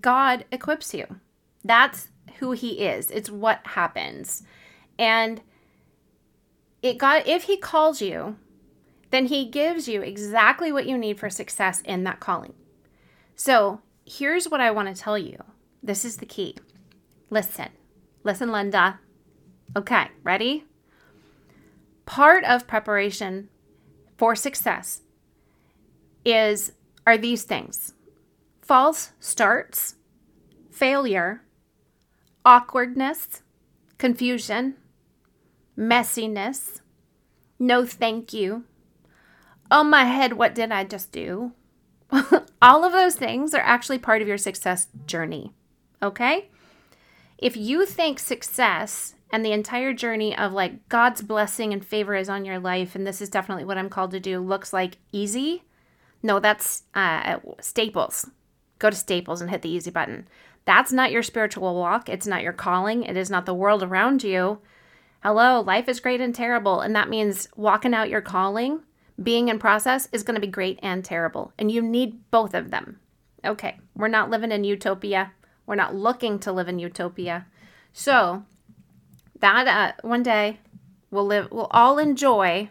God 0.00 0.44
equips 0.50 0.92
you. 0.92 1.20
That's 1.64 2.08
who 2.38 2.52
he 2.52 2.80
is. 2.80 3.10
It's 3.10 3.30
what 3.30 3.60
happens. 3.64 4.42
And 4.98 5.40
it 6.82 6.98
God 6.98 7.22
if 7.26 7.44
he 7.44 7.56
calls 7.56 8.00
you, 8.00 8.36
then 9.10 9.26
he 9.26 9.46
gives 9.46 9.88
you 9.88 10.02
exactly 10.02 10.72
what 10.72 10.86
you 10.86 10.98
need 10.98 11.18
for 11.18 11.30
success 11.30 11.80
in 11.82 12.04
that 12.04 12.20
calling. 12.20 12.54
So, 13.34 13.80
here's 14.04 14.48
what 14.48 14.60
I 14.60 14.70
want 14.70 14.94
to 14.94 15.00
tell 15.00 15.16
you. 15.16 15.42
This 15.82 16.04
is 16.04 16.16
the 16.16 16.26
key. 16.26 16.56
Listen. 17.30 17.68
Listen, 18.24 18.50
Linda. 18.50 19.00
Okay, 19.76 20.08
ready? 20.22 20.64
Part 22.04 22.44
of 22.44 22.66
preparation 22.66 23.48
for 24.16 24.34
success 24.34 25.02
is 26.24 26.72
are 27.08 27.16
these 27.16 27.44
things 27.44 27.94
false 28.60 29.12
starts, 29.18 29.94
failure, 30.70 31.40
awkwardness, 32.44 33.42
confusion, 33.96 34.74
messiness, 35.76 36.82
no 37.58 37.86
thank 37.86 38.34
you, 38.34 38.64
oh 39.70 39.82
my 39.84 40.04
head, 40.04 40.34
what 40.34 40.54
did 40.54 40.70
I 40.70 40.84
just 40.84 41.10
do? 41.10 41.52
All 42.62 42.84
of 42.84 42.92
those 42.92 43.14
things 43.14 43.54
are 43.54 43.62
actually 43.62 43.98
part 43.98 44.20
of 44.20 44.28
your 44.28 44.36
success 44.36 44.88
journey. 45.06 45.54
Okay? 46.02 46.50
If 47.38 47.56
you 47.56 47.86
think 47.86 48.18
success 48.18 49.14
and 49.30 49.42
the 49.42 49.52
entire 49.52 49.94
journey 49.94 50.36
of 50.36 50.52
like 50.52 50.90
God's 50.90 51.22
blessing 51.22 51.72
and 51.72 51.82
favor 51.82 52.14
is 52.14 52.28
on 52.28 52.44
your 52.44 52.58
life, 52.58 52.94
and 52.94 53.06
this 53.06 53.22
is 53.22 53.30
definitely 53.30 53.64
what 53.64 53.78
I'm 53.78 53.88
called 53.88 54.10
to 54.10 54.20
do, 54.20 54.40
looks 54.40 54.74
like 54.74 54.98
easy, 55.10 55.62
no, 56.22 56.40
that's 56.40 56.84
uh, 56.94 57.38
Staples. 57.60 58.28
Go 58.78 58.90
to 58.90 58.96
Staples 58.96 59.40
and 59.40 59.50
hit 59.50 59.62
the 59.62 59.70
easy 59.70 59.90
button. 59.90 60.28
That's 60.64 60.92
not 60.92 61.10
your 61.10 61.22
spiritual 61.22 61.74
walk. 61.74 62.08
It's 62.08 62.26
not 62.26 62.42
your 62.42 62.52
calling. 62.52 63.02
It 63.02 63.16
is 63.16 63.30
not 63.30 63.46
the 63.46 63.54
world 63.54 63.82
around 63.82 64.22
you. 64.22 64.58
Hello, 65.22 65.60
life 65.60 65.88
is 65.88 66.00
great 66.00 66.20
and 66.20 66.34
terrible. 66.34 66.80
And 66.80 66.94
that 66.94 67.08
means 67.08 67.48
walking 67.56 67.94
out 67.94 68.10
your 68.10 68.20
calling, 68.20 68.80
being 69.20 69.48
in 69.48 69.58
process, 69.58 70.08
is 70.12 70.22
going 70.22 70.34
to 70.34 70.40
be 70.40 70.46
great 70.46 70.78
and 70.82 71.04
terrible. 71.04 71.52
And 71.58 71.70
you 71.70 71.82
need 71.82 72.30
both 72.30 72.54
of 72.54 72.70
them. 72.70 73.00
Okay, 73.44 73.78
we're 73.96 74.08
not 74.08 74.30
living 74.30 74.52
in 74.52 74.64
utopia. 74.64 75.32
We're 75.66 75.74
not 75.74 75.94
looking 75.94 76.38
to 76.40 76.52
live 76.52 76.68
in 76.68 76.78
utopia. 76.78 77.46
So, 77.92 78.44
that 79.40 79.66
uh, 79.66 80.06
one 80.06 80.22
day 80.22 80.60
we'll 81.10 81.26
live, 81.26 81.48
we'll 81.50 81.68
all 81.70 81.98
enjoy 81.98 82.70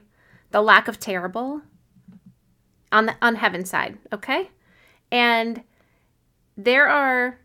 the 0.52 0.62
lack 0.62 0.88
of 0.88 1.00
terrible 1.00 1.62
on 2.92 3.08
the 3.08 3.16
on 3.22 3.36
heaven's 3.36 3.70
side, 3.70 3.98
okay? 4.14 4.50
And 5.12 5.64
there 6.56 6.88
are 6.88 7.40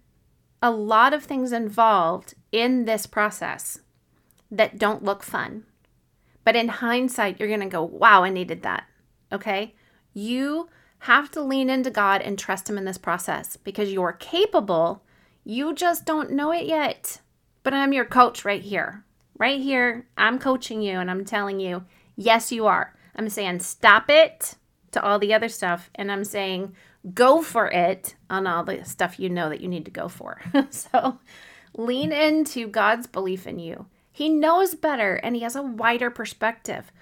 a 0.62 0.70
lot 0.70 1.12
of 1.12 1.24
things 1.24 1.52
involved 1.52 2.35
in 2.52 2.85
this 2.85 3.07
process 3.07 3.81
that 4.50 4.78
don't 4.78 5.02
look 5.02 5.22
fun. 5.22 5.64
But 6.44 6.57
in 6.57 6.68
hindsight, 6.68 7.38
you're 7.38 7.48
going 7.48 7.61
to 7.61 7.66
go, 7.66 7.83
wow, 7.83 8.24
I 8.24 8.31
needed 8.31 8.62
that. 8.62 8.85
Okay? 9.33 9.74
You 10.12 10.68
have 11.00 11.31
to 11.33 11.42
lean 11.42 11.70
into 11.70 11.90
God 11.90 12.20
and 12.20 12.38
trust 12.38 12.68
Him 12.68 12.78
in 12.78 12.85
this 12.85 12.98
process 12.98 13.57
because 13.57 13.92
you're 13.92 14.12
capable. 14.12 15.02
You 15.44 15.74
just 15.74 16.05
don't 16.05 16.33
know 16.33 16.52
it 16.52 16.66
yet. 16.66 17.20
But 17.62 17.74
I'm 17.74 17.92
your 17.92 18.05
coach 18.05 18.44
right 18.44 18.62
here. 18.62 19.05
Right 19.38 19.61
here, 19.61 20.07
I'm 20.16 20.38
coaching 20.38 20.83
you 20.83 20.98
and 20.98 21.11
I'm 21.11 21.24
telling 21.24 21.59
you, 21.59 21.85
yes, 22.16 22.52
you 22.52 22.66
are. 22.66 22.94
I'm 23.16 23.28
saying, 23.28 23.61
stop 23.61 24.09
it 24.09 24.57
to 24.92 25.02
all 25.02 25.18
the 25.18 25.35
other 25.35 25.48
stuff. 25.48 25.90
And 25.94 26.11
I'm 26.11 26.24
saying, 26.24 26.74
go 27.14 27.42
for 27.42 27.68
it 27.68 28.14
on 28.31 28.46
all 28.46 28.64
the 28.64 28.85
stuff 28.85 29.18
you 29.18 29.28
know 29.28 29.48
that 29.48 29.61
you 29.61 29.68
need 29.68 29.85
to 29.87 29.90
go 29.90 30.09
for. 30.09 30.40
so 30.70 31.18
lean 31.76 32.12
into 32.12 32.68
God's 32.68 33.07
belief 33.07 33.46
in 33.46 33.59
you. 33.59 33.87
He 34.12 34.28
knows 34.28 34.74
better 34.74 35.14
and 35.16 35.35
he 35.35 35.42
has 35.42 35.57
a 35.57 35.62
wider 35.62 36.11
perspective. 36.11 36.92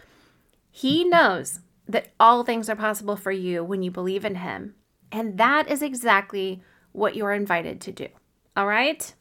He 0.70 1.05
knows 1.05 1.61
that 1.88 2.12
all 2.20 2.44
things 2.44 2.70
are 2.70 2.76
possible 2.76 3.16
for 3.16 3.33
you 3.33 3.64
when 3.64 3.83
you 3.83 3.90
believe 3.90 4.24
in 4.24 4.37
him. 4.37 4.74
And 5.11 5.38
that 5.38 5.68
is 5.68 5.83
exactly 5.83 6.62
what 6.92 7.16
you're 7.16 7.33
invited 7.33 7.81
to 7.83 7.92
do. 7.92 8.09
All 8.57 8.66
right? 8.66 9.12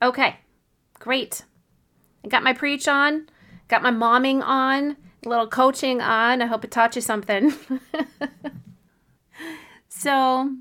Okay, 0.00 0.36
great. 1.00 1.42
I 2.24 2.28
got 2.28 2.44
my 2.44 2.52
preach 2.52 2.86
on, 2.86 3.28
got 3.66 3.82
my 3.82 3.90
momming 3.90 4.42
on, 4.42 4.96
little 5.26 5.46
coaching 5.46 6.00
on. 6.00 6.42
I 6.42 6.46
hope 6.46 6.64
it 6.64 6.70
taught 6.70 6.96
you 6.96 7.02
something. 7.02 7.54
So 10.04 10.54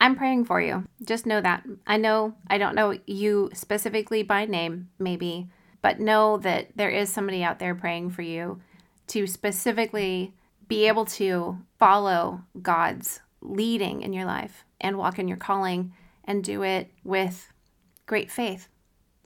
I'm 0.00 0.16
praying 0.16 0.44
for 0.44 0.60
you. 0.60 0.84
Just 1.02 1.24
know 1.24 1.40
that. 1.40 1.64
I 1.86 1.96
know 1.96 2.34
I 2.48 2.58
don't 2.58 2.74
know 2.74 2.98
you 3.06 3.48
specifically 3.54 4.22
by 4.22 4.44
name, 4.44 4.90
maybe, 4.98 5.48
but 5.80 6.00
know 6.00 6.36
that 6.38 6.68
there 6.76 6.90
is 6.90 7.10
somebody 7.10 7.42
out 7.42 7.58
there 7.58 7.74
praying 7.74 8.10
for 8.10 8.20
you 8.20 8.60
to 9.06 9.26
specifically 9.26 10.34
be 10.68 10.86
able 10.88 11.06
to 11.06 11.58
follow 11.78 12.42
God's 12.60 13.20
leading 13.40 14.02
in 14.02 14.12
your 14.12 14.26
life 14.26 14.64
and 14.78 14.98
walk 14.98 15.18
in 15.18 15.26
your 15.26 15.38
calling 15.38 15.94
and 16.24 16.44
do 16.44 16.62
it 16.62 16.90
with 17.02 17.50
great 18.04 18.30
faith. 18.30 18.68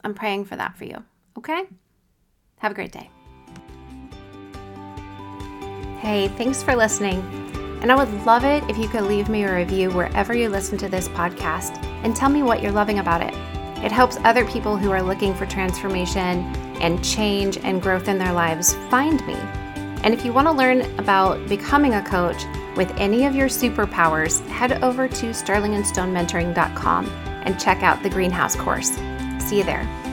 I'm 0.05 0.15
praying 0.15 0.45
for 0.45 0.55
that 0.55 0.77
for 0.77 0.85
you. 0.85 1.03
Okay? 1.37 1.65
Have 2.59 2.71
a 2.71 2.77
great 2.77 2.93
day. 2.93 3.11
Hey, 6.05 6.29
thanks 6.29 6.63
for 6.63 6.77
listening. 6.77 7.21
And 7.81 7.91
I 7.91 7.97
would 7.97 8.13
love 8.27 8.45
it 8.45 8.63
if 8.69 8.77
you 8.77 8.89
could 8.89 9.05
leave 9.05 9.31
me 9.31 9.45
a 9.45 9.55
review 9.55 9.91
wherever 9.91 10.35
you 10.35 10.51
listen 10.51 10.77
to 10.79 10.89
this 10.89 11.09
podcast 11.09 11.83
and 12.05 12.15
tell 12.15 12.29
me 12.29 12.43
what 12.43 12.63
you're 12.63 12.73
loving 12.73 12.99
about 12.99 13.23
it. 13.23 13.33
It 13.83 13.91
helps 13.91 14.19
other 14.19 14.45
people 14.45 14.77
who 14.77 14.91
are 14.91 15.03
looking 15.03 15.35
for 15.35 15.47
transformation 15.47 16.45
and 16.83 17.03
change 17.03 17.57
and 17.57 17.81
growth 17.81 18.07
in 18.07 18.19
their 18.19 18.35
lives 18.35 18.75
find 18.91 19.27
me. 19.27 19.33
And 20.03 20.13
if 20.13 20.27
you 20.27 20.35
want 20.35 20.47
to 20.47 20.53
learn 20.53 20.83
about 20.99 21.49
becoming 21.49 21.95
a 21.95 22.03
coach 22.03 22.45
with 22.77 22.95
any 22.99 23.25
of 23.25 23.35
your 23.35 23.49
superpowers, 23.49 24.47
head 24.49 24.85
over 24.85 25.09
to 25.09 25.31
sterlingandstonementoring.com 25.31 27.07
and 27.07 27.59
check 27.59 27.83
out 27.83 28.03
the 28.03 28.11
greenhouse 28.11 28.57
course. 28.57 28.91
See 29.39 29.57
you 29.57 29.65
there. 29.65 30.04